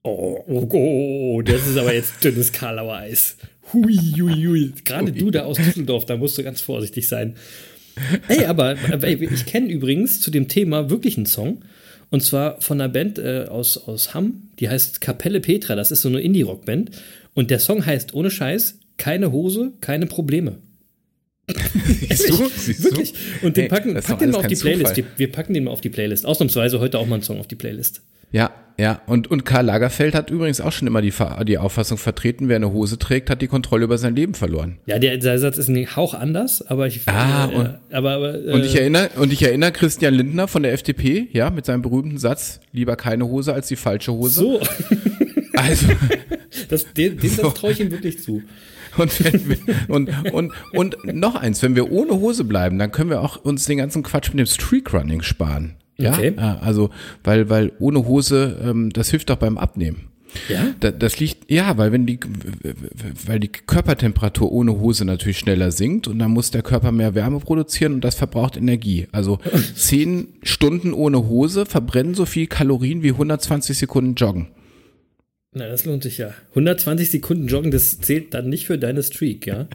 Oh, 0.04 0.42
oh, 0.48 0.68
oh, 0.72 1.42
das 1.42 1.68
ist 1.68 1.78
aber 1.78 1.94
jetzt 1.94 2.24
dünnes 2.24 2.54
Karlauer 2.54 2.96
Eis. 2.96 3.36
Hui, 3.74 3.98
hui, 4.18 4.46
hui. 4.46 4.74
Gerade 4.86 5.12
du 5.12 5.32
da 5.32 5.44
aus 5.44 5.58
Düsseldorf, 5.58 6.06
da 6.06 6.16
musst 6.16 6.38
du 6.38 6.44
ganz 6.44 6.62
vorsichtig 6.62 7.10
sein. 7.10 7.36
Ey, 8.28 8.46
aber 8.46 8.76
ey, 9.04 9.28
ich 9.32 9.46
kenne 9.46 9.70
übrigens 9.70 10.22
zu 10.22 10.32
dem 10.32 10.48
Thema 10.48 10.90
wirklich 10.90 11.18
einen 11.18 11.26
Song. 11.26 11.64
Und 12.10 12.24
zwar 12.24 12.62
von 12.62 12.80
einer 12.80 12.90
Band 12.90 13.20
äh, 13.20 13.46
aus, 13.50 13.78
aus 13.78 14.14
Hamm, 14.14 14.50
die 14.60 14.70
heißt 14.70 15.02
Kapelle 15.02 15.42
Petra. 15.42 15.76
Das 15.76 15.92
ist 15.92 16.02
so 16.02 16.10
eine 16.10 16.22
Indie-Rock-Band. 16.22 16.92
Und 17.34 17.52
der 17.52 17.60
Song 17.60 17.86
heißt 17.86 18.14
ohne 18.14 18.32
Scheiß, 18.32 18.80
keine 18.98 19.32
Hose, 19.32 19.74
keine 19.82 20.06
Probleme. 20.06 20.58
Siehst 22.10 22.30
du? 22.30 22.50
Siehst 22.50 22.84
Wirklich. 22.84 23.14
Und 23.42 23.58
den 23.58 23.64
Hey, 23.64 23.70
packen, 23.70 23.94
das 23.94 24.06
ist 24.06 24.10
pack 24.10 24.20
doch 24.20 24.26
den 24.26 24.32
mal 24.32 24.40
auf 24.40 24.48
die 24.48 24.56
Playlist. 24.56 24.96
Zufall. 24.96 24.96
Wir, 24.96 25.06
wir 25.18 25.32
packen 25.32 25.54
den 25.54 25.64
mal 25.66 25.72
auf 25.72 25.82
die 25.82 25.90
Playlist. 25.90 26.26
Ausnahmsweise 26.26 26.80
heute 26.80 27.00
auch 27.00 27.08
mal 27.08 27.16
einen 27.16 27.24
Song 27.24 27.40
auf 27.40 27.48
die 27.48 27.56
Playlist. 27.56 28.02
Ja, 28.32 28.52
ja. 28.80 29.02
Und, 29.08 29.28
und 29.32 29.44
Karl 29.46 29.66
Lagerfeld 29.66 30.14
hat 30.14 30.30
übrigens 30.30 30.62
auch 30.62 30.72
schon 30.72 30.88
immer 30.88 31.02
die, 31.02 31.14
die 31.48 31.58
Auffassung 31.58 31.98
vertreten, 31.98 32.48
wer 32.50 32.58
eine 32.58 32.72
Hose 32.72 33.00
trägt, 33.00 33.30
hat 33.30 33.42
die 33.42 33.48
Kontrolle 33.48 33.86
über 33.86 33.98
sein 33.98 34.16
Leben 34.16 34.34
verloren. 34.36 34.78
Ja, 34.86 35.00
der, 35.00 35.18
der 35.18 35.40
Satz 35.40 35.58
ist 35.58 35.68
ein 35.70 35.96
Hauch 35.96 36.14
anders, 36.14 36.62
aber 36.68 36.88
ich. 36.88 37.02
Ah, 37.08 37.50
äh, 37.52 37.56
und- 37.56 37.78
aber, 37.92 38.12
aber, 38.12 38.36
äh, 38.36 38.52
Und 38.54 38.66
ich 38.66 38.76
erinnere, 38.76 39.10
und 39.18 39.34
ich 39.34 39.42
erinnere 39.42 39.72
Christian 39.72 40.14
Lindner 40.14 40.48
von 40.48 40.62
der 40.64 40.74
FDP, 40.74 41.28
ja, 41.32 41.50
mit 41.50 41.66
seinem 41.66 41.82
berühmten 41.82 42.18
Satz, 42.20 42.60
lieber 42.72 42.96
keine 42.96 43.26
Hose 43.28 43.54
als 43.54 43.68
die 43.68 43.76
falsche 43.78 44.12
Hose. 44.14 44.40
so, 44.42 44.60
Also, 45.54 45.88
das, 46.70 46.94
den, 46.94 47.18
den 47.18 47.30
So. 47.32 47.50
Traue 47.50 47.72
ich 47.72 47.80
ihm 47.80 47.90
wirklich 47.92 48.22
zu. 48.22 48.44
und, 48.98 49.24
wenn 49.24 49.50
wir, 49.50 49.58
und, 49.88 50.10
und, 50.34 50.54
und 50.74 51.16
noch 51.16 51.36
eins, 51.36 51.64
wenn 51.64 51.76
wir 51.76 51.92
ohne 51.92 52.12
Hose 52.14 52.44
bleiben, 52.44 52.78
dann 52.78 52.92
können 52.92 53.10
wir 53.10 53.22
auch 53.22 53.38
uns 53.38 53.66
den 53.66 53.80
ganzen 53.80 54.04
Quatsch 54.04 54.30
mit 54.30 54.40
dem 54.40 54.46
Streakrunning 54.46 55.24
sparen. 55.24 55.77
Ja, 55.98 56.14
Okay. 56.14 56.34
Ja, 56.38 56.60
also, 56.60 56.90
weil, 57.24 57.50
weil 57.50 57.72
ohne 57.80 58.06
Hose, 58.06 58.60
ähm, 58.64 58.92
das 58.92 59.10
hilft 59.10 59.30
doch 59.30 59.38
beim 59.38 59.58
Abnehmen. 59.58 60.08
Ja? 60.50 60.74
Da, 60.80 60.92
das 60.92 61.20
liegt, 61.20 61.50
ja, 61.50 61.78
weil 61.78 61.92
wenn 61.92 62.06
die, 62.06 62.20
weil 63.26 63.40
die 63.40 63.48
Körpertemperatur 63.48 64.52
ohne 64.52 64.80
Hose 64.80 65.06
natürlich 65.06 65.40
schneller 65.40 65.72
sinkt 65.72 66.08
und 66.08 66.20
dann 66.20 66.32
muss 66.32 66.52
der 66.52 66.62
Körper 66.62 66.92
mehr 66.92 67.16
Wärme 67.16 67.40
produzieren 67.40 67.94
und 67.96 68.04
das 68.04 68.16
verbraucht 68.16 68.58
Energie. 68.58 69.08
Also 69.12 69.40
zehn 69.76 70.28
Stunden 70.44 70.94
ohne 70.94 71.28
Hose 71.28 71.66
verbrennen 71.66 72.14
so 72.14 72.26
viel 72.26 72.48
Kalorien 72.48 73.04
wie 73.04 73.12
120 73.12 73.78
Sekunden 73.78 74.16
joggen. 74.16 74.48
Na, 75.58 75.68
das 75.68 75.86
lohnt 75.86 76.04
sich 76.04 76.18
ja. 76.20 76.34
120 76.50 77.10
Sekunden 77.10 77.48
joggen, 77.48 77.72
das 77.72 78.00
zählt 78.00 78.34
dann 78.34 78.50
nicht 78.50 78.68
für 78.68 78.78
deine 78.78 79.02
Streak, 79.02 79.48
ja. 79.48 79.68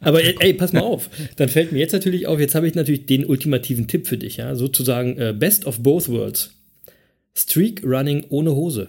Aber 0.00 0.22
ey, 0.22 0.52
pass 0.52 0.72
mal 0.72 0.80
auf. 0.80 1.08
Dann 1.36 1.48
fällt 1.48 1.72
mir 1.72 1.78
jetzt 1.78 1.92
natürlich 1.92 2.26
auf, 2.26 2.38
jetzt 2.38 2.54
habe 2.54 2.68
ich 2.68 2.74
natürlich 2.74 3.06
den 3.06 3.24
ultimativen 3.24 3.88
Tipp 3.88 4.06
für 4.06 4.18
dich, 4.18 4.36
ja. 4.36 4.54
Sozusagen 4.54 5.16
äh, 5.18 5.34
Best 5.36 5.66
of 5.66 5.80
both 5.80 6.08
worlds. 6.08 6.50
Streak 7.34 7.82
Running 7.84 8.26
ohne 8.28 8.54
Hose. 8.54 8.88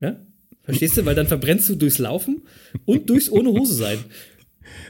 Ja? 0.00 0.20
Verstehst 0.64 0.96
du? 0.96 1.06
Weil 1.06 1.14
dann 1.14 1.28
verbrennst 1.28 1.68
du 1.68 1.76
durchs 1.76 1.98
Laufen 1.98 2.42
und 2.84 3.08
durchs 3.08 3.30
ohne 3.30 3.50
Hose 3.50 3.74
sein. 3.74 3.98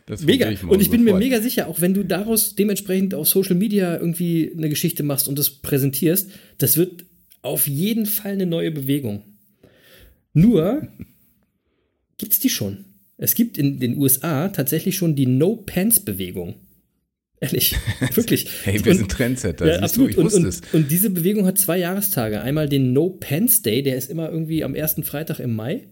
Das 0.06 0.22
Mega. 0.22 0.50
mal 0.50 0.70
Und 0.70 0.80
ich 0.80 0.90
bin 0.90 1.02
mir 1.04 1.10
sofort. 1.10 1.22
mega 1.22 1.40
sicher, 1.40 1.68
auch 1.68 1.80
wenn 1.80 1.94
du 1.94 2.04
daraus 2.04 2.54
dementsprechend 2.54 3.14
auf 3.14 3.28
Social 3.28 3.54
Media 3.54 3.96
irgendwie 3.96 4.52
eine 4.56 4.68
Geschichte 4.68 5.02
machst 5.02 5.28
und 5.28 5.38
das 5.38 5.50
präsentierst, 5.50 6.30
das 6.58 6.76
wird 6.76 7.04
auf 7.42 7.68
jeden 7.68 8.06
Fall 8.06 8.32
eine 8.32 8.46
neue 8.46 8.70
Bewegung. 8.70 9.22
Nur 10.32 10.88
gibt's 12.18 12.40
die 12.40 12.50
schon. 12.50 12.84
Es 13.16 13.34
gibt 13.34 13.58
in 13.58 13.80
den 13.80 13.96
USA 13.98 14.48
tatsächlich 14.48 14.96
schon 14.96 15.16
die 15.16 15.26
No-Pants-Bewegung. 15.26 16.54
Ehrlich, 17.40 17.76
wirklich. 18.14 18.48
Hey, 18.64 18.84
wir 18.84 18.92
Und- 18.92 18.98
sind 18.98 19.10
Trendsetter. 19.10 19.66
ja, 19.66 19.78
absolut. 19.80 20.08
Du, 20.08 20.12
ich 20.12 20.18
und, 20.18 20.24
wusste 20.24 20.40
und, 20.40 20.46
es. 20.46 20.60
und 20.72 20.90
diese 20.90 21.10
Bewegung 21.10 21.46
hat 21.46 21.58
zwei 21.58 21.78
Jahrestage. 21.78 22.40
Einmal 22.40 22.68
den 22.68 22.92
No 22.92 23.10
Pants 23.10 23.62
Day, 23.62 23.82
der 23.82 23.96
ist 23.96 24.10
immer 24.10 24.30
irgendwie 24.30 24.64
am 24.64 24.74
ersten 24.74 25.02
Freitag 25.04 25.40
im 25.40 25.54
Mai. 25.54 25.84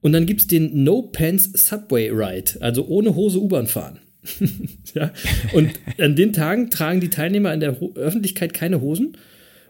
Und 0.00 0.12
dann 0.12 0.26
gibt 0.26 0.40
es 0.40 0.46
den 0.48 0.82
No 0.82 1.02
Pants 1.02 1.50
Subway 1.68 2.10
Ride, 2.10 2.60
also 2.60 2.86
ohne 2.86 3.14
Hose 3.14 3.40
U-Bahn 3.40 3.66
fahren. 3.68 4.00
ja. 4.94 5.12
Und 5.52 5.70
an 5.98 6.16
den 6.16 6.32
Tagen 6.32 6.70
tragen 6.70 7.00
die 7.00 7.10
Teilnehmer 7.10 7.52
in 7.54 7.60
der 7.60 7.80
Ho 7.80 7.92
Öffentlichkeit 7.94 8.54
keine 8.54 8.80
Hosen 8.80 9.16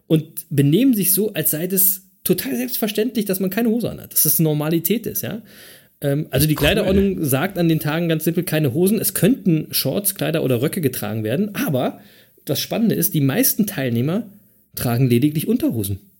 und 0.06 0.46
benehmen 0.50 0.94
sich 0.94 1.12
so, 1.14 1.32
als 1.34 1.50
sei 1.50 1.66
das 1.66 2.02
total 2.24 2.56
selbstverständlich, 2.56 3.24
dass 3.24 3.40
man 3.40 3.50
keine 3.50 3.68
Hose 3.68 3.90
anhat, 3.90 4.12
dass 4.12 4.22
das 4.24 4.38
Normalität 4.38 5.06
ist, 5.06 5.22
ja. 5.22 5.42
Ähm, 6.00 6.26
also 6.30 6.46
die 6.46 6.54
Kleiderordnung 6.54 7.24
sagt 7.24 7.58
an 7.58 7.68
den 7.68 7.80
Tagen 7.80 8.08
ganz 8.08 8.24
simpel 8.24 8.44
keine 8.44 8.74
Hosen. 8.74 8.98
Es 8.98 9.14
könnten 9.14 9.68
Shorts, 9.70 10.14
Kleider 10.14 10.42
oder 10.42 10.62
Röcke 10.62 10.80
getragen 10.80 11.24
werden, 11.24 11.54
aber 11.54 12.00
das 12.44 12.60
Spannende 12.60 12.94
ist, 12.94 13.14
die 13.14 13.20
meisten 13.20 13.66
Teilnehmer 13.66 14.26
tragen 14.74 15.08
lediglich 15.08 15.48
Unterhosen. 15.48 16.00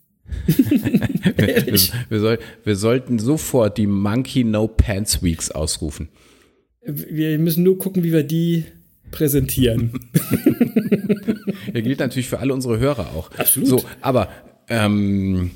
Wir, 1.37 1.67
wir, 2.09 2.21
soll, 2.21 2.39
wir 2.65 2.77
sollten 2.77 3.19
sofort 3.19 3.79
die 3.79 3.87
Monkey 3.87 4.45
No 4.45 4.67
Pants 4.67 5.23
Weeks 5.23 5.51
ausrufen. 5.51 6.09
Wir 6.85 7.39
müssen 7.39 7.63
nur 7.63 7.79
gucken, 7.79 8.03
wie 8.03 8.13
wir 8.13 8.25
die 8.25 8.65
präsentieren. 9.13 9.93
Der 11.75 11.83
gilt 11.83 12.01
natürlich 12.01 12.29
für 12.29 12.41
alle 12.41 12.53
unsere 12.53 12.79
Hörer 12.79 13.15
auch. 13.15 13.31
Absolut. 13.37 13.69
So, 13.69 13.85
aber 14.01 14.29
ähm, 14.69 15.53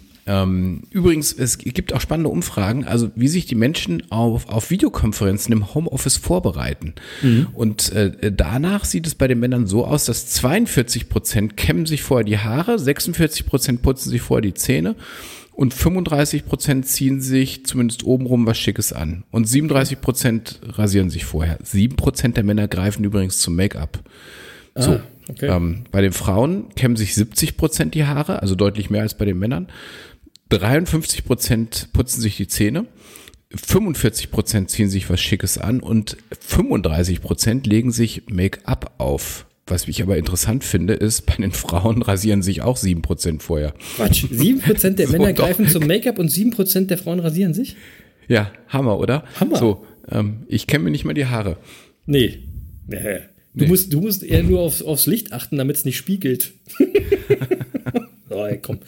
übrigens, 0.91 1.33
es 1.33 1.59
gibt 1.59 1.93
auch 1.93 2.01
spannende 2.01 2.31
Umfragen, 2.31 2.85
also 2.85 3.11
wie 3.15 3.29
sich 3.29 3.47
die 3.47 3.55
Menschen 3.55 4.11
auf, 4.11 4.49
auf 4.49 4.71
Videokonferenzen 4.71 5.53
im 5.53 5.75
Homeoffice 5.75 6.17
vorbereiten. 6.17 6.95
Und 7.55 7.93
äh, 7.93 8.33
danach 8.33 8.85
sieht 8.85 9.07
es 9.07 9.15
bei 9.15 9.29
den 9.29 9.39
Männern 9.39 9.67
so 9.67 9.85
aus, 9.85 10.05
dass 10.07 10.27
42 10.27 11.09
Prozent 11.09 11.57
kämmen 11.57 11.87
sich 11.87 12.03
vorher 12.03 12.25
die 12.25 12.39
Haare, 12.39 12.79
46 12.79 13.47
Prozent 13.47 13.83
putzen 13.83 14.11
sich 14.11 14.21
vorher 14.21 14.43
die 14.43 14.55
Zähne 14.55 14.97
und 15.57 15.73
35 15.73 16.45
Prozent 16.45 16.87
ziehen 16.87 17.21
sich 17.23 17.65
zumindest 17.65 18.05
obenrum 18.05 18.47
was 18.47 18.59
Schickes 18.59 18.93
an. 18.93 19.25
Und 19.31 19.49
37 19.49 20.01
Prozent 20.03 20.61
rasieren 20.63 21.09
sich 21.09 21.25
vorher. 21.25 21.59
7 21.63 21.97
Prozent 21.97 22.37
der 22.37 22.45
Männer 22.45 22.69
greifen 22.69 23.05
übrigens 23.05 23.39
zum 23.39 23.57
Make-up. 23.57 24.01
So. 24.75 24.93
Ah, 24.93 25.01
okay. 25.29 25.47
Ähm, 25.47 25.85
bei 25.91 26.03
den 26.03 26.13
Frauen 26.13 26.67
kämmen 26.77 26.97
sich 26.97 27.15
70 27.15 27.57
Prozent 27.57 27.95
die 27.95 28.05
Haare, 28.05 28.43
also 28.43 28.55
deutlich 28.55 28.91
mehr 28.91 29.01
als 29.01 29.17
bei 29.17 29.25
den 29.25 29.39
Männern. 29.39 29.69
53 30.51 31.25
Prozent 31.25 31.89
putzen 31.93 32.21
sich 32.21 32.37
die 32.37 32.47
Zähne. 32.49 32.87
45 33.55 34.31
Prozent 34.31 34.71
ziehen 34.71 34.91
sich 34.91 35.09
was 35.09 35.21
Schickes 35.21 35.59
an 35.59 35.81
und 35.81 36.17
35 36.41 37.21
Prozent 37.21 37.67
legen 37.67 37.93
sich 37.93 38.25
Make-up 38.29 38.95
auf. 38.99 39.47
Was 39.69 39.89
ich 39.89 40.01
aber 40.01 40.17
interessant 40.17 40.63
finde, 40.63 40.95
ist, 40.95 41.27
bei 41.27 41.35
den 41.35 41.51
Frauen 41.51 42.03
rasieren 42.03 42.43
sich 42.43 42.63
auch 42.63 42.77
7 42.77 43.03
Prozent 43.03 43.43
vorher. 43.43 43.75
Quatsch, 43.97 44.25
7% 44.25 44.91
der 44.91 45.07
So, 45.09 45.13
Männer 45.13 45.33
doch. 45.33 45.45
greifen 45.45 45.67
zum 45.67 45.87
Make-up 45.87 46.19
und 46.19 46.31
7% 46.31 46.87
der 46.87 46.99
Frauen 46.99 47.19
rasieren 47.19 47.53
sich? 47.53 47.77
Ja, 48.29 48.53
Hammer, 48.69 48.99
oder? 48.99 49.25
Hammer. 49.41 49.57
So, 49.57 49.85
ähm, 50.11 50.45
ich 50.49 50.67
kenne 50.69 50.85
mir 50.85 50.91
nicht 50.91 51.05
mal 51.05 51.15
die 51.15 51.27
Haare. 51.27 51.57
Nee. 52.07 52.39
nee. 52.87 53.19
Du, 53.55 53.67
Musst, 53.67 53.93
du 53.93 54.01
musst 54.01 54.23
eher 54.23 54.43
nur 54.43 54.61
aufs, 54.61 54.83
aufs 54.83 55.07
Licht 55.07 55.33
achten, 55.33 55.57
damit 55.57 55.77
es 55.77 55.85
nicht 55.85 55.97
spiegelt. 55.97 56.53
oh, 58.31 58.49
komm. 58.63 58.79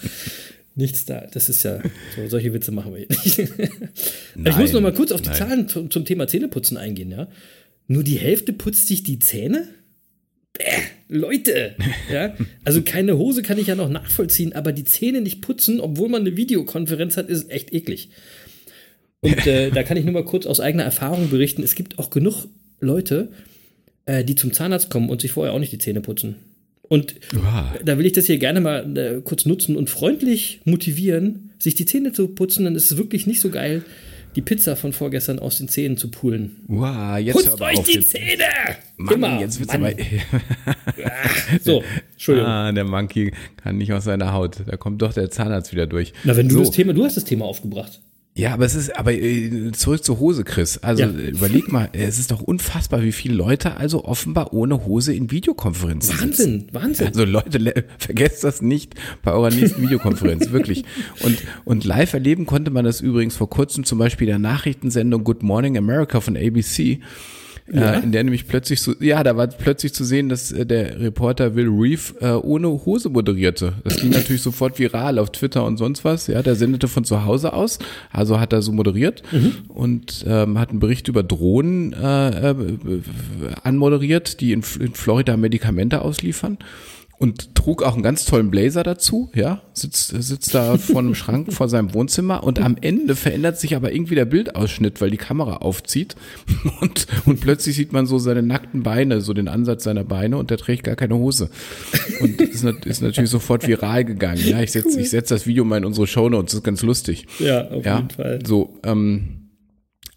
Nichts 0.78 1.04
da. 1.04 1.26
Das 1.32 1.48
ist 1.48 1.64
ja, 1.64 1.82
so, 2.14 2.28
solche 2.28 2.54
Witze 2.54 2.70
machen 2.70 2.94
wir 2.94 3.00
hier 3.00 3.08
nicht. 3.08 3.38
ich 4.44 4.56
muss 4.56 4.72
noch 4.72 4.80
mal 4.80 4.94
kurz 4.94 5.10
auf 5.10 5.20
die 5.20 5.28
nein. 5.28 5.36
Zahlen 5.36 5.68
zum, 5.68 5.90
zum 5.90 6.04
Thema 6.04 6.28
Zähneputzen 6.28 6.76
eingehen, 6.76 7.10
ja. 7.10 7.26
Nur 7.88 8.04
die 8.04 8.16
Hälfte 8.16 8.52
putzt 8.52 8.86
sich 8.86 9.02
die 9.02 9.18
Zähne? 9.18 9.66
Bäh, 10.52 10.62
Leute! 11.08 11.74
Ja, 12.12 12.36
also 12.64 12.82
keine 12.82 13.18
Hose 13.18 13.42
kann 13.42 13.58
ich 13.58 13.66
ja 13.66 13.74
noch 13.74 13.88
nachvollziehen, 13.88 14.52
aber 14.52 14.70
die 14.70 14.84
Zähne 14.84 15.20
nicht 15.20 15.42
putzen, 15.42 15.80
obwohl 15.80 16.08
man 16.08 16.20
eine 16.20 16.36
Videokonferenz 16.36 17.16
hat, 17.16 17.28
ist 17.28 17.50
echt 17.50 17.72
eklig. 17.72 18.10
Und 19.18 19.48
äh, 19.48 19.70
da 19.74 19.82
kann 19.82 19.96
ich 19.96 20.04
nur 20.04 20.14
mal 20.14 20.24
kurz 20.24 20.46
aus 20.46 20.60
eigener 20.60 20.84
Erfahrung 20.84 21.28
berichten, 21.28 21.64
es 21.64 21.74
gibt 21.74 21.98
auch 21.98 22.10
genug 22.10 22.46
Leute, 22.78 23.32
äh, 24.06 24.22
die 24.22 24.36
zum 24.36 24.52
Zahnarzt 24.52 24.90
kommen 24.90 25.10
und 25.10 25.22
sich 25.22 25.32
vorher 25.32 25.54
auch 25.54 25.58
nicht 25.58 25.72
die 25.72 25.78
Zähne 25.78 26.02
putzen. 26.02 26.36
Und 26.88 27.14
Wow. 27.32 27.64
da 27.84 27.98
will 27.98 28.06
ich 28.06 28.12
das 28.12 28.26
hier 28.26 28.38
gerne 28.38 28.60
mal 28.60 28.96
äh, 28.96 29.20
kurz 29.22 29.44
nutzen 29.46 29.76
und 29.76 29.90
freundlich 29.90 30.60
motivieren, 30.64 31.50
sich 31.58 31.74
die 31.74 31.84
Zähne 31.86 32.12
zu 32.12 32.28
putzen. 32.28 32.64
Dann 32.64 32.74
ist 32.76 32.90
es 32.90 32.96
wirklich 32.96 33.26
nicht 33.26 33.40
so 33.40 33.50
geil, 33.50 33.82
die 34.36 34.42
Pizza 34.42 34.76
von 34.76 34.92
vorgestern 34.92 35.38
aus 35.38 35.58
den 35.58 35.68
Zähnen 35.68 35.96
zu 35.96 36.10
pulen. 36.10 36.56
Wow, 36.68 37.18
jetzt 37.18 37.34
Putzt 37.34 37.60
euch 37.60 37.80
die 37.82 38.00
Zähne! 38.00 38.44
Mann, 38.96 39.14
Immer! 39.14 39.40
jetzt 39.40 39.58
wird's 39.58 39.72
Mann. 39.72 39.84
aber. 39.84 39.94
So, 41.62 41.82
Entschuldigung. 42.12 42.48
Ah, 42.50 42.72
der 42.72 42.84
Monkey 42.84 43.32
kann 43.62 43.76
nicht 43.78 43.92
aus 43.92 44.04
seiner 44.04 44.32
Haut. 44.32 44.56
Da 44.66 44.76
kommt 44.76 45.00
doch 45.02 45.12
der 45.12 45.30
Zahnarzt 45.30 45.72
wieder 45.72 45.86
durch. 45.86 46.12
Na, 46.24 46.36
wenn 46.36 46.48
du 46.48 46.54
so. 46.56 46.60
das 46.60 46.70
Thema, 46.72 46.92
du 46.92 47.04
hast 47.04 47.16
das 47.16 47.24
Thema 47.24 47.44
aufgebracht. 47.46 48.00
Ja, 48.38 48.54
aber 48.54 48.64
es 48.66 48.76
ist, 48.76 48.96
aber 48.96 49.12
äh, 49.12 49.72
zurück 49.72 50.04
zur 50.04 50.20
Hose, 50.20 50.44
Chris. 50.44 50.78
Also 50.78 51.02
Ja. 51.02 51.08
äh, 51.10 51.30
überleg 51.30 51.72
mal, 51.72 51.88
es 51.92 52.20
ist 52.20 52.30
doch 52.30 52.40
unfassbar, 52.40 53.02
wie 53.02 53.10
viele 53.10 53.34
Leute 53.34 53.76
also 53.78 54.04
offenbar 54.04 54.52
ohne 54.52 54.84
Hose 54.86 55.12
in 55.12 55.32
Videokonferenzen 55.32 56.16
sitzen. 56.16 56.28
Wahnsinn, 56.30 56.66
Wahnsinn. 56.72 57.06
Also 57.08 57.24
Leute, 57.24 57.58
le- 57.58 57.84
vergesst 57.98 58.44
das 58.44 58.62
nicht 58.62 58.94
bei 59.24 59.32
eurer 59.32 59.50
nächsten 59.50 59.82
Videokonferenz, 59.82 60.52
wirklich. 60.52 60.84
Und, 61.24 61.36
und 61.64 61.84
live 61.84 62.12
erleben 62.12 62.46
konnte 62.46 62.70
man 62.70 62.84
das 62.84 63.00
übrigens 63.00 63.34
vor 63.36 63.50
kurzem 63.50 63.82
zum 63.82 63.98
Beispiel 63.98 64.28
der 64.28 64.38
Nachrichtensendung 64.38 65.24
Good 65.24 65.42
Morning 65.42 65.76
America 65.76 66.20
von 66.20 66.36
ABC. 66.36 67.00
Ja? 67.72 67.94
Äh, 67.94 68.02
in 68.02 68.12
der 68.12 68.24
nämlich 68.24 68.46
plötzlich 68.46 68.80
so, 68.80 68.94
ja, 69.00 69.22
da 69.22 69.36
war 69.36 69.46
plötzlich 69.46 69.92
zu 69.92 70.04
sehen, 70.04 70.28
dass 70.28 70.52
äh, 70.52 70.64
der 70.64 71.00
Reporter 71.00 71.54
Will 71.54 71.68
Reeve 71.68 72.14
äh, 72.20 72.32
ohne 72.32 72.68
Hose 72.68 73.08
moderierte. 73.08 73.74
Das 73.84 73.96
ging 73.96 74.10
natürlich 74.10 74.42
sofort 74.42 74.78
viral 74.78 75.18
auf 75.18 75.30
Twitter 75.30 75.64
und 75.64 75.76
sonst 75.76 76.04
was. 76.04 76.26
Ja, 76.26 76.42
der 76.42 76.54
sendete 76.54 76.88
von 76.88 77.04
zu 77.04 77.24
Hause 77.24 77.52
aus, 77.52 77.78
also 78.10 78.40
hat 78.40 78.52
er 78.52 78.62
so 78.62 78.72
moderiert 78.72 79.22
und 79.68 80.24
ähm, 80.26 80.58
hat 80.58 80.70
einen 80.70 80.80
Bericht 80.80 81.08
über 81.08 81.22
Drohnen 81.22 81.92
äh, 81.92 82.50
äh, 82.50 82.54
anmoderiert, 83.62 84.40
die 84.40 84.52
in, 84.52 84.62
in 84.80 84.94
Florida 84.94 85.36
Medikamente 85.36 86.02
ausliefern. 86.02 86.58
Und 87.18 87.56
trug 87.56 87.82
auch 87.82 87.94
einen 87.94 88.04
ganz 88.04 88.24
tollen 88.26 88.48
Blazer 88.48 88.84
dazu, 88.84 89.28
ja, 89.34 89.60
sitzt, 89.72 90.14
sitzt 90.22 90.54
da 90.54 90.78
vor 90.78 91.00
einem 91.00 91.16
Schrank 91.16 91.52
vor 91.52 91.68
seinem 91.68 91.92
Wohnzimmer 91.92 92.44
und 92.44 92.60
am 92.60 92.76
Ende 92.80 93.16
verändert 93.16 93.58
sich 93.58 93.74
aber 93.74 93.92
irgendwie 93.92 94.14
der 94.14 94.24
Bildausschnitt, 94.24 95.00
weil 95.00 95.10
die 95.10 95.16
Kamera 95.16 95.56
aufzieht 95.56 96.14
und, 96.80 97.08
und 97.26 97.40
plötzlich 97.40 97.74
sieht 97.74 97.92
man 97.92 98.06
so 98.06 98.18
seine 98.20 98.42
nackten 98.42 98.84
Beine, 98.84 99.20
so 99.20 99.34
den 99.34 99.48
Ansatz 99.48 99.82
seiner 99.82 100.04
Beine 100.04 100.38
und 100.38 100.50
der 100.50 100.58
trägt 100.58 100.84
gar 100.84 100.94
keine 100.94 101.16
Hose. 101.16 101.50
Und 102.20 102.40
ist, 102.40 102.62
ist 102.64 103.02
natürlich 103.02 103.30
sofort 103.30 103.66
viral 103.66 104.04
gegangen, 104.04 104.40
ja, 104.46 104.60
ich 104.62 104.70
setze 104.70 105.00
ich 105.00 105.10
setz 105.10 105.28
das 105.28 105.44
Video 105.44 105.64
mal 105.64 105.78
in 105.78 105.84
unsere 105.84 106.06
Shownotes, 106.06 106.52
das 106.52 106.58
ist 106.60 106.64
ganz 106.64 106.82
lustig. 106.82 107.26
Ja, 107.40 107.68
auf 107.68 107.84
Ja, 107.84 107.96
jeden 107.96 108.10
Fall. 108.10 108.38
so, 108.46 108.78
ähm, 108.84 109.47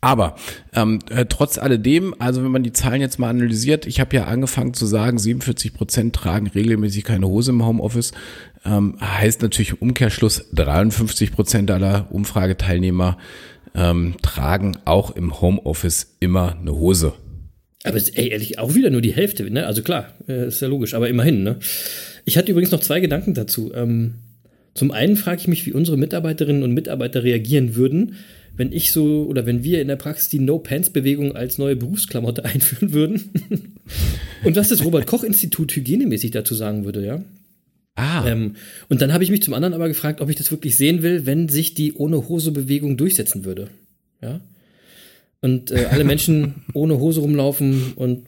aber 0.02 0.36
ähm, 0.74 1.00
äh, 1.12 1.26
trotz 1.26 1.60
alledem, 1.60 2.16
also 2.18 2.44
wenn 2.44 2.52
man 2.52 2.64
die 2.64 2.74
Zahlen 2.74 3.02
jetzt 3.02 3.20
mal 3.20 3.30
analysiert, 3.30 3.86
ich 3.86 4.00
habe 4.00 4.16
ja 4.16 4.26
angefangen 4.26 4.74
zu 4.74 4.88
sagen, 4.88 5.20
47 5.20 5.74
Prozent 5.74 6.16
tragen 6.16 6.48
regelmäßig 6.48 7.04
keine 7.04 7.28
Hose 7.28 7.52
im 7.52 7.64
Homeoffice, 7.64 8.12
ähm, 8.66 8.98
heißt 9.00 9.44
natürlich 9.44 9.72
im 9.72 9.78
Umkehrschluss, 9.78 10.46
53 10.54 11.32
Prozent 11.32 11.70
aller 11.70 12.08
Umfrageteilnehmer 12.12 13.18
ähm, 13.76 14.16
tragen 14.22 14.78
auch 14.86 15.16
im 15.16 15.40
Homeoffice 15.40 16.16
immer 16.20 16.58
eine 16.60 16.74
Hose. 16.74 17.14
Aber 17.84 17.98
ey, 17.98 18.30
ehrlich, 18.30 18.60
auch 18.60 18.76
wieder 18.76 18.90
nur 18.90 19.02
die 19.02 19.14
Hälfte, 19.14 19.50
ne? 19.50 19.66
Also 19.66 19.82
klar, 19.82 20.14
äh, 20.28 20.48
ist 20.48 20.62
ja 20.62 20.68
logisch, 20.68 20.94
aber 20.94 21.10
immerhin, 21.10 21.44
ne? 21.44 21.58
Ich 22.26 22.38
hatte 22.38 22.52
übrigens 22.52 22.72
noch 22.72 22.82
zwei 22.82 23.00
Gedanken 23.00 23.34
dazu. 23.34 23.72
Ähm, 23.74 24.16
Zum 24.74 24.92
einen 24.92 25.16
frage 25.16 25.42
ich 25.42 25.48
mich, 25.48 25.66
wie 25.66 25.74
unsere 25.74 25.98
Mitarbeiterinnen 25.98 26.64
und 26.64 26.74
Mitarbeiter 26.74 27.24
reagieren 27.24 27.76
würden, 27.76 28.16
wenn 28.56 28.72
ich 28.72 28.92
so 28.92 29.26
oder 29.26 29.46
wenn 29.46 29.64
wir 29.64 29.82
in 29.82 29.88
der 29.88 29.96
Praxis 29.96 30.30
die 30.30 30.40
No-Pants-Bewegung 30.40 31.36
als 31.36 31.58
neue 31.58 31.76
Berufsklamotte 31.76 32.46
einführen 32.46 32.94
würden. 32.94 33.32
und 34.44 34.56
was 34.56 34.70
das 34.70 34.84
Robert-Koch-Institut 34.84 35.76
hygienemäßig 35.76 36.32
dazu 36.32 36.56
sagen 36.56 36.86
würde, 36.86 37.06
ja. 37.06 37.24
Ah. 37.96 38.26
Ähm, 38.28 38.56
und 38.88 39.02
dann 39.02 39.14
habe 39.14 39.24
ich 39.24 39.32
mich 39.32 39.44
zum 39.44 39.54
anderen 39.54 39.74
aber 39.74 39.88
gefragt, 39.88 40.22
ob 40.22 40.30
ich 40.30 40.38
das 40.38 40.52
wirklich 40.52 40.78
sehen 40.78 41.04
will, 41.04 41.26
wenn 41.26 41.50
sich 41.50 41.74
die 41.74 41.94
ohne 41.94 42.30
Hose-Bewegung 42.30 42.98
durchsetzen 42.98 43.44
würde. 43.44 43.68
Ja. 44.22 44.40
Und 45.42 45.72
äh, 45.72 45.88
alle 45.90 46.04
Menschen 46.04 46.56
ohne 46.74 47.00
Hose 47.00 47.20
rumlaufen 47.20 47.94
und 47.96 48.28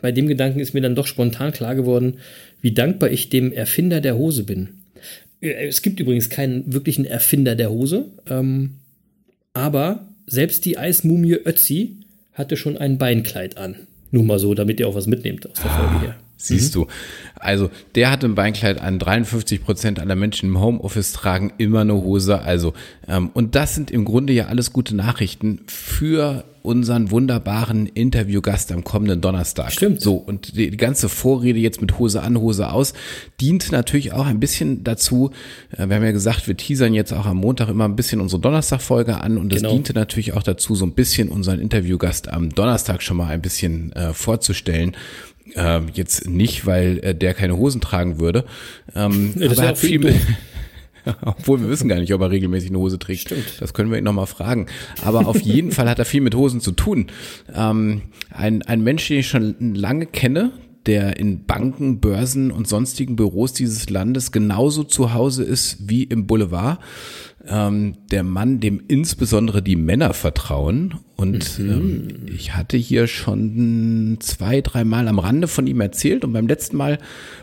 bei 0.00 0.10
dem 0.10 0.26
Gedanken 0.26 0.60
ist 0.60 0.74
mir 0.74 0.80
dann 0.80 0.94
doch 0.94 1.06
spontan 1.06 1.52
klar 1.52 1.74
geworden, 1.74 2.14
wie 2.60 2.72
dankbar 2.72 3.10
ich 3.10 3.28
dem 3.28 3.52
Erfinder 3.52 4.00
der 4.00 4.16
Hose 4.16 4.44
bin. 4.44 4.68
Äh, 5.40 5.68
Es 5.68 5.82
gibt 5.82 6.00
übrigens 6.00 6.30
keinen 6.30 6.72
wirklichen 6.72 7.04
Erfinder 7.04 7.54
der 7.54 7.70
Hose, 7.70 8.10
ähm, 8.28 8.79
aber 9.52 10.08
selbst 10.26 10.64
die 10.64 10.78
Eismumie 10.78 11.34
Ötzi 11.34 11.96
hatte 12.32 12.56
schon 12.56 12.76
ein 12.76 12.98
Beinkleid 12.98 13.56
an. 13.56 13.76
Nur 14.10 14.24
mal 14.24 14.38
so, 14.38 14.54
damit 14.54 14.80
ihr 14.80 14.88
auch 14.88 14.94
was 14.94 15.06
mitnehmt 15.06 15.48
aus 15.48 15.60
der 15.60 15.70
Folge 15.70 16.00
hier. 16.00 16.16
Siehst 16.36 16.74
du. 16.74 16.86
Also, 17.36 17.70
der 17.94 18.10
hat 18.10 18.24
ein 18.24 18.34
Beinkleid 18.34 18.80
an. 18.80 18.98
53 18.98 19.62
Prozent 19.62 20.00
aller 20.00 20.16
Menschen 20.16 20.48
im 20.48 20.60
Homeoffice 20.60 21.12
tragen 21.12 21.52
immer 21.58 21.82
eine 21.82 21.94
Hose. 21.94 22.40
Also, 22.40 22.72
ähm, 23.06 23.30
und 23.34 23.54
das 23.54 23.74
sind 23.74 23.90
im 23.90 24.06
Grunde 24.06 24.32
ja 24.32 24.46
alles 24.46 24.72
gute 24.72 24.96
Nachrichten 24.96 25.60
für 25.66 26.44
unseren 26.62 27.10
wunderbaren 27.10 27.86
Interviewgast 27.86 28.70
am 28.72 28.84
kommenden 28.84 29.20
Donnerstag. 29.20 29.72
Stimmt. 29.72 30.00
So, 30.00 30.14
und 30.16 30.56
die, 30.56 30.70
die 30.70 30.76
ganze 30.76 31.08
Vorrede 31.08 31.58
jetzt 31.58 31.80
mit 31.80 31.98
Hose 31.98 32.22
an, 32.22 32.38
Hose 32.38 32.70
aus, 32.72 32.92
dient 33.40 33.72
natürlich 33.72 34.12
auch 34.12 34.26
ein 34.26 34.40
bisschen 34.40 34.84
dazu. 34.84 35.30
äh, 35.76 35.88
Wir 35.88 35.96
haben 35.96 36.04
ja 36.04 36.12
gesagt, 36.12 36.46
wir 36.48 36.56
teasern 36.56 36.92
jetzt 36.94 37.12
auch 37.12 37.26
am 37.26 37.38
Montag 37.38 37.68
immer 37.68 37.84
ein 37.86 37.96
bisschen 37.96 38.20
unsere 38.20 38.40
Donnerstagfolge 38.40 39.20
an 39.20 39.38
und 39.38 39.52
es 39.52 39.60
Genau. 39.62 39.72
diente 39.72 39.94
natürlich 39.94 40.34
auch 40.34 40.42
dazu, 40.42 40.74
so 40.74 40.84
ein 40.84 40.92
bisschen 40.92 41.28
unseren 41.28 41.60
Interviewgast 41.60 42.28
am 42.28 42.50
Donnerstag 42.50 43.02
schon 43.02 43.16
mal 43.16 43.28
ein 43.28 43.42
bisschen 43.42 43.92
äh, 43.92 44.12
vorzustellen. 44.12 44.96
Ähm, 45.56 45.86
jetzt 45.94 46.28
nicht, 46.28 46.64
weil 46.66 46.98
äh, 47.02 47.14
der 47.14 47.34
keine 47.34 47.56
Hosen 47.56 47.80
tragen 47.80 48.20
würde. 48.20 48.44
Ähm, 48.94 49.32
das 49.34 49.52
aber 49.58 49.62
er 49.62 49.68
hat 49.70 49.78
viel 49.78 49.98
mit. 49.98 50.14
obwohl 51.24 51.60
wir 51.60 51.68
wissen 51.68 51.88
gar 51.88 51.98
nicht, 51.98 52.12
ob 52.14 52.20
er 52.20 52.30
regelmäßig 52.30 52.70
eine 52.70 52.78
Hose 52.78 52.98
trägt. 52.98 53.20
Stimmt. 53.20 53.60
Das 53.60 53.74
können 53.74 53.90
wir 53.90 53.98
ihn 53.98 54.04
nochmal 54.04 54.26
fragen. 54.26 54.66
Aber 55.04 55.26
auf 55.26 55.40
jeden 55.40 55.72
Fall 55.72 55.88
hat 55.88 55.98
er 55.98 56.04
viel 56.04 56.20
mit 56.20 56.34
Hosen 56.34 56.60
zu 56.60 56.72
tun. 56.72 57.06
Ähm, 57.54 58.02
ein, 58.30 58.62
ein 58.62 58.82
Mensch, 58.82 59.06
den 59.08 59.18
ich 59.18 59.28
schon 59.28 59.74
lange 59.74 60.06
kenne, 60.06 60.52
der 60.86 61.18
in 61.18 61.44
Banken, 61.44 62.00
Börsen 62.00 62.50
und 62.50 62.66
sonstigen 62.66 63.16
Büros 63.16 63.52
dieses 63.52 63.90
Landes 63.90 64.32
genauso 64.32 64.84
zu 64.84 65.12
Hause 65.12 65.44
ist 65.44 65.76
wie 65.88 66.04
im 66.04 66.26
Boulevard. 66.26 66.78
Ähm, 67.46 67.94
der 68.10 68.22
Mann, 68.22 68.60
dem 68.60 68.82
insbesondere 68.88 69.62
die 69.62 69.76
Männer 69.76 70.12
vertrauen. 70.12 70.96
Und 71.16 71.58
ähm, 71.58 72.26
ich 72.26 72.54
hatte 72.54 72.76
hier 72.76 73.06
schon 73.06 74.18
zwei, 74.20 74.60
dreimal 74.60 75.08
am 75.08 75.18
Rande 75.18 75.48
von 75.48 75.66
ihm 75.66 75.80
erzählt. 75.80 76.24
Und 76.24 76.32
beim 76.32 76.46
letzten 76.46 76.76
Mal 76.76 76.98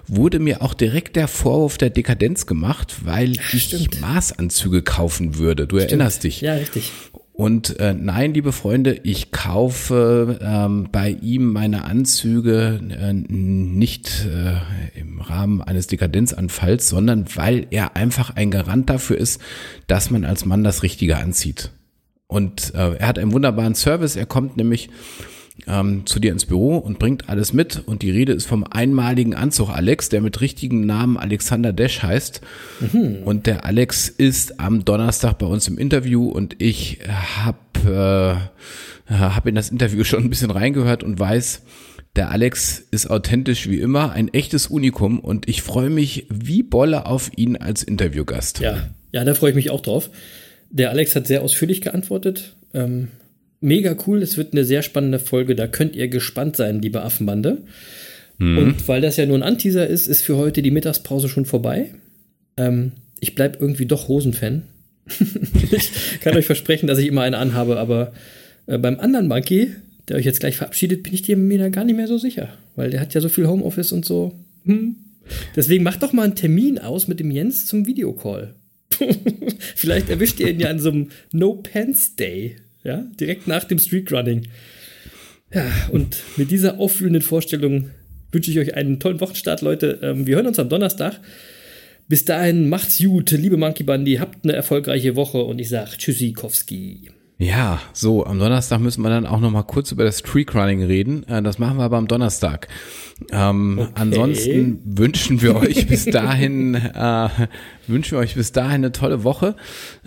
wurde 0.07 0.39
mir 0.39 0.61
auch 0.61 0.73
direkt 0.73 1.15
der 1.15 1.27
Vorwurf 1.27 1.77
der 1.77 1.89
Dekadenz 1.89 2.45
gemacht, 2.45 3.05
weil 3.05 3.31
ich 3.31 3.63
stimmt. 3.63 4.01
Maßanzüge 4.01 4.83
kaufen 4.83 5.37
würde. 5.37 5.67
Du 5.67 5.77
erinnerst 5.77 6.23
dich. 6.23 6.41
Ja, 6.41 6.53
richtig. 6.53 6.91
Und 7.37 7.79
äh, 7.79 7.93
nein, 7.93 8.33
liebe 8.33 8.51
Freunde, 8.51 8.99
ich 9.03 9.29
kaufe 9.29 10.39
ähm, 10.41 10.89
bei 10.91 11.11
ihm 11.21 11.53
meine 11.53 11.83
Anzüge 11.83 12.81
äh, 12.89 13.13
nicht 13.13 14.25
äh, 14.25 14.99
im 14.99 15.21
Rahmen 15.21 15.61
eines 15.61 15.85
Dekadenzanfalls, 15.85 16.89
sondern 16.89 17.27
weil 17.35 17.67
er 17.69 17.95
einfach 17.95 18.35
ein 18.35 18.49
Garant 18.49 18.89
dafür 18.89 19.19
ist, 19.19 19.39
dass 19.85 20.09
man 20.09 20.25
als 20.25 20.45
Mann 20.45 20.63
das 20.63 20.81
Richtige 20.81 21.17
anzieht. 21.17 21.69
Und 22.25 22.73
äh, 22.73 22.95
er 22.95 23.07
hat 23.07 23.19
einen 23.19 23.33
wunderbaren 23.33 23.75
Service. 23.75 24.15
Er 24.15 24.25
kommt 24.25 24.57
nämlich 24.57 24.89
ähm, 25.65 26.05
zu 26.05 26.19
dir 26.19 26.31
ins 26.31 26.45
Büro 26.45 26.77
und 26.77 26.99
bringt 26.99 27.29
alles 27.29 27.53
mit. 27.53 27.81
Und 27.85 28.01
die 28.01 28.11
Rede 28.11 28.33
ist 28.33 28.45
vom 28.45 28.63
einmaligen 28.63 29.33
Anzug 29.33 29.69
Alex, 29.69 30.09
der 30.09 30.21
mit 30.21 30.41
richtigem 30.41 30.85
Namen 30.85 31.17
Alexander 31.17 31.73
Desch 31.73 32.03
heißt. 32.03 32.41
Und 33.25 33.47
der 33.47 33.65
Alex 33.65 34.09
ist 34.09 34.59
am 34.59 34.85
Donnerstag 34.85 35.37
bei 35.39 35.45
uns 35.45 35.67
im 35.67 35.77
Interview 35.77 36.29
und 36.29 36.61
ich 36.61 36.99
habe 37.37 38.49
äh, 39.09 39.13
hab 39.13 39.47
in 39.47 39.55
das 39.55 39.69
Interview 39.69 40.03
schon 40.05 40.23
ein 40.23 40.29
bisschen 40.29 40.51
reingehört 40.51 41.03
und 41.03 41.19
weiß, 41.19 41.61
der 42.15 42.31
Alex 42.31 42.83
ist 42.91 43.09
authentisch 43.09 43.69
wie 43.69 43.79
immer, 43.79 44.11
ein 44.11 44.33
echtes 44.33 44.67
Unikum 44.67 45.19
und 45.19 45.47
ich 45.47 45.61
freue 45.61 45.89
mich 45.89 46.25
wie 46.29 46.63
Bolle 46.63 47.05
auf 47.05 47.29
ihn 47.35 47.57
als 47.57 47.83
Interviewgast. 47.83 48.59
Ja, 48.59 48.89
ja, 49.11 49.23
da 49.23 49.35
freue 49.35 49.51
ich 49.51 49.55
mich 49.55 49.69
auch 49.69 49.81
drauf. 49.81 50.09
Der 50.69 50.89
Alex 50.89 51.15
hat 51.15 51.27
sehr 51.27 51.43
ausführlich 51.43 51.81
geantwortet. 51.81 52.55
Ähm, 52.73 53.09
mega 53.59 53.95
cool. 54.05 54.21
Es 54.21 54.37
wird 54.37 54.53
eine 54.53 54.63
sehr 54.63 54.81
spannende 54.81 55.19
Folge. 55.19 55.55
Da 55.55 55.67
könnt 55.67 55.95
ihr 55.95 56.07
gespannt 56.07 56.55
sein, 56.55 56.81
liebe 56.81 57.01
Affenbande. 57.01 57.63
Und 58.39 58.87
weil 58.87 59.01
das 59.01 59.17
ja 59.17 59.25
nur 59.25 59.37
ein 59.37 59.43
Anteaser 59.43 59.87
ist, 59.87 60.05
ist 60.05 60.21
für 60.21 60.37
heute 60.37 60.61
die 60.61 60.69
Mittagspause 60.69 61.27
schon 61.27 61.45
vorbei. 61.45 61.89
Ähm, 62.55 62.91
ich 63.19 63.33
bleib 63.33 63.59
irgendwie 63.59 63.87
doch 63.87 64.07
Hosenfan. 64.07 64.63
ich 65.71 66.19
kann 66.21 66.35
euch 66.35 66.45
versprechen, 66.45 66.85
dass 66.85 66.99
ich 66.99 67.07
immer 67.07 67.23
eine 67.23 67.37
anhabe, 67.37 67.79
aber 67.79 68.13
äh, 68.67 68.77
beim 68.77 68.99
anderen 68.99 69.27
Monkey, 69.27 69.71
der 70.07 70.17
euch 70.17 70.25
jetzt 70.25 70.39
gleich 70.39 70.57
verabschiedet, 70.57 71.01
bin 71.01 71.13
ich 71.13 71.23
dir 71.23 71.35
mir 71.35 71.57
da 71.57 71.69
gar 71.69 71.83
nicht 71.83 71.95
mehr 71.95 72.07
so 72.07 72.19
sicher, 72.19 72.49
weil 72.75 72.91
der 72.91 72.99
hat 72.99 73.13
ja 73.15 73.21
so 73.21 73.29
viel 73.29 73.47
Homeoffice 73.47 73.91
und 73.91 74.05
so. 74.05 74.37
Hm. 74.65 74.97
Deswegen 75.55 75.83
macht 75.83 76.03
doch 76.03 76.13
mal 76.13 76.23
einen 76.23 76.35
Termin 76.35 76.77
aus 76.77 77.07
mit 77.07 77.19
dem 77.19 77.31
Jens 77.31 77.65
zum 77.65 77.87
Videocall. 77.87 78.53
Vielleicht 79.75 80.09
erwischt 80.09 80.39
ihr 80.39 80.49
ihn 80.49 80.59
ja 80.59 80.69
an 80.69 80.79
so 80.79 80.89
einem 80.91 81.09
No 81.31 81.55
Pants 81.55 82.15
Day, 82.15 82.57
ja, 82.87 83.05
direkt 83.19 83.47
nach 83.47 83.65
dem 83.65 83.77
Streetrunning. 83.77 84.47
Ja, 85.53 85.65
und 85.91 86.17
mit 86.37 86.51
dieser 86.51 86.79
auffühlenden 86.79 87.21
Vorstellung 87.21 87.91
wünsche 88.31 88.51
ich 88.51 88.59
euch 88.59 88.75
einen 88.75 88.99
tollen 88.99 89.21
Wochenstart, 89.21 89.61
Leute. 89.61 89.99
Ähm, 90.01 90.25
wir 90.25 90.35
hören 90.37 90.47
uns 90.47 90.59
am 90.59 90.69
Donnerstag. 90.69 91.19
Bis 92.07 92.25
dahin, 92.25 92.69
macht's 92.69 92.99
gut, 92.99 93.31
liebe 93.31 93.57
Monkey 93.57 93.83
Bundy, 93.83 94.15
habt 94.15 94.45
eine 94.45 94.53
erfolgreiche 94.53 95.15
Woche 95.17 95.43
und 95.43 95.59
ich 95.59 95.69
sag 95.69 95.97
Tschüssikowski. 95.97 97.09
Ja, 97.39 97.81
so, 97.93 98.25
am 98.25 98.39
Donnerstag 98.39 98.79
müssen 98.79 99.03
wir 99.03 99.09
dann 99.09 99.25
auch 99.25 99.39
noch 99.39 99.51
mal 99.51 99.63
kurz 99.63 99.91
über 99.91 100.03
das 100.03 100.19
Streakrunning 100.19 100.83
reden. 100.83 101.23
Äh, 101.27 101.43
Das 101.43 101.59
machen 101.59 101.77
wir 101.77 101.83
aber 101.83 101.97
am 101.97 102.07
Donnerstag. 102.07 102.67
Ähm, 103.31 103.79
Okay. 103.79 103.91
Ansonsten 103.95 104.79
wünschen 104.85 105.41
wir 105.41 105.55
euch 105.55 105.87
bis 105.87 106.05
dahin, 106.05 106.75
äh, 106.75 107.29
wünschen 107.87 108.11
wir 108.11 108.19
euch 108.19 108.35
bis 108.35 108.51
dahin 108.51 108.75
eine 108.75 108.91
tolle 108.91 109.23
Woche, 109.23 109.55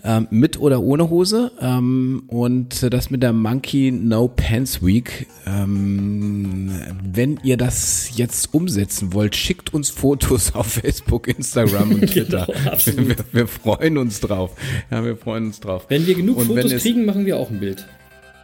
ähm, 0.05 0.29
mit 0.31 0.61
oder 0.61 0.81
ohne 0.81 1.11
Hose. 1.11 1.53
Ähm, 1.61 2.25
und 2.29 2.93
das 2.93 3.11
mit 3.11 3.23
der 3.23 3.33
Monkey 3.33 3.91
No 3.91 4.29
Pants 4.29 4.83
Week. 4.85 5.27
Ähm, 5.47 6.71
wenn 7.03 7.39
ihr 7.43 7.57
das 7.57 8.13
jetzt 8.17 8.55
umsetzen 8.55 9.13
wollt, 9.13 9.35
schickt 9.37 9.75
uns 9.75 9.91
Fotos 9.91 10.55
auf 10.55 10.67
Facebook, 10.67 11.29
Instagram 11.29 11.93
und 11.93 12.07
Twitter. 12.11 12.47
Genau, 12.85 13.09
wir, 13.09 13.17
wir 13.33 13.47
freuen 13.47 13.99
uns 13.99 14.21
drauf. 14.21 14.53
Ja, 14.91 15.05
wir 15.05 15.17
freuen 15.17 15.47
uns 15.47 15.61
drauf. 15.61 15.87
Wenn 15.89 16.07
wir 16.07 16.15
genug 16.15 16.39
Und 16.39 16.47
Fotos 16.47 16.75
kriegen, 16.77 17.05
machen 17.05 17.27
wir 17.27 17.37
auch 17.37 17.51
ein 17.51 17.61
Bild. 17.61 17.87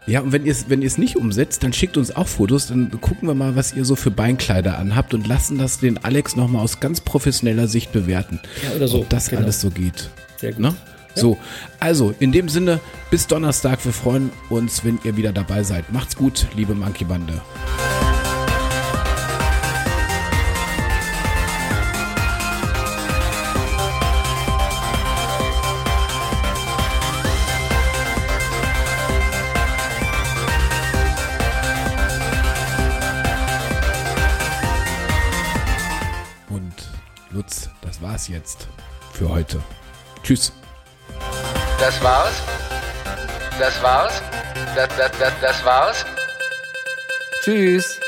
Ja, 0.07 0.21
und 0.21 0.31
wenn 0.31 0.47
ihr 0.47 0.53
es 0.53 0.71
wenn 0.71 0.83
ihr 0.83 0.87
es 0.87 0.99
nicht 0.99 1.17
umsetzt, 1.17 1.65
dann 1.65 1.73
schickt 1.73 1.97
uns 1.97 2.15
auch 2.15 2.29
Fotos, 2.29 2.69
dann 2.69 2.91
gucken 3.01 3.27
wir 3.27 3.35
mal, 3.35 3.57
was 3.57 3.75
ihr 3.75 3.85
so 3.85 3.97
für 3.97 4.13
Beinkleider 4.13 4.79
anhabt 4.79 5.15
und 5.15 5.27
lassen 5.27 5.59
das 5.59 5.81
den 5.81 5.99
Alex 6.05 6.37
nochmal 6.37 6.63
aus 6.63 6.79
ganz 6.79 7.01
professioneller 7.01 7.67
Sicht 7.67 7.93
bewerten. 7.93 8.41
Ja, 8.63 8.77
oder 8.77 8.87
so, 8.87 9.01
Ob 9.01 9.09
das 9.09 9.29
genau. 9.29 9.43
alles 9.43 9.61
so 9.61 9.71
geht. 9.71 10.11
Sehr 10.37 10.53
gut. 10.53 10.61
Ne? 10.61 10.75
So, 11.17 11.39
also 11.81 12.15
in 12.21 12.31
dem 12.31 12.49
Sinne, 12.49 12.79
bis 13.11 13.27
Donnerstag. 13.27 13.85
Wir 13.85 13.93
freuen 13.93 14.31
uns, 14.51 14.85
wenn 14.85 14.99
ihr 15.03 15.17
wieder 15.17 15.33
dabei 15.33 15.63
seid. 15.63 15.91
Macht's 15.93 16.15
gut, 16.15 16.47
liebe 16.55 16.75
Monkey 16.75 17.05
Bande. 17.05 17.41
War's 38.17 38.29
jetzt 38.29 38.67
für 39.13 39.29
heute. 39.29 39.63
Tschüss. 40.23 40.51
Das 41.79 42.03
war's? 42.03 42.33
Das 43.59 43.83
war's? 43.83 44.23
Das, 44.75 44.89
das, 44.97 45.11
das, 45.19 45.33
das 45.43 45.65
war's? 45.67 46.07
Tschüss. 47.45 48.01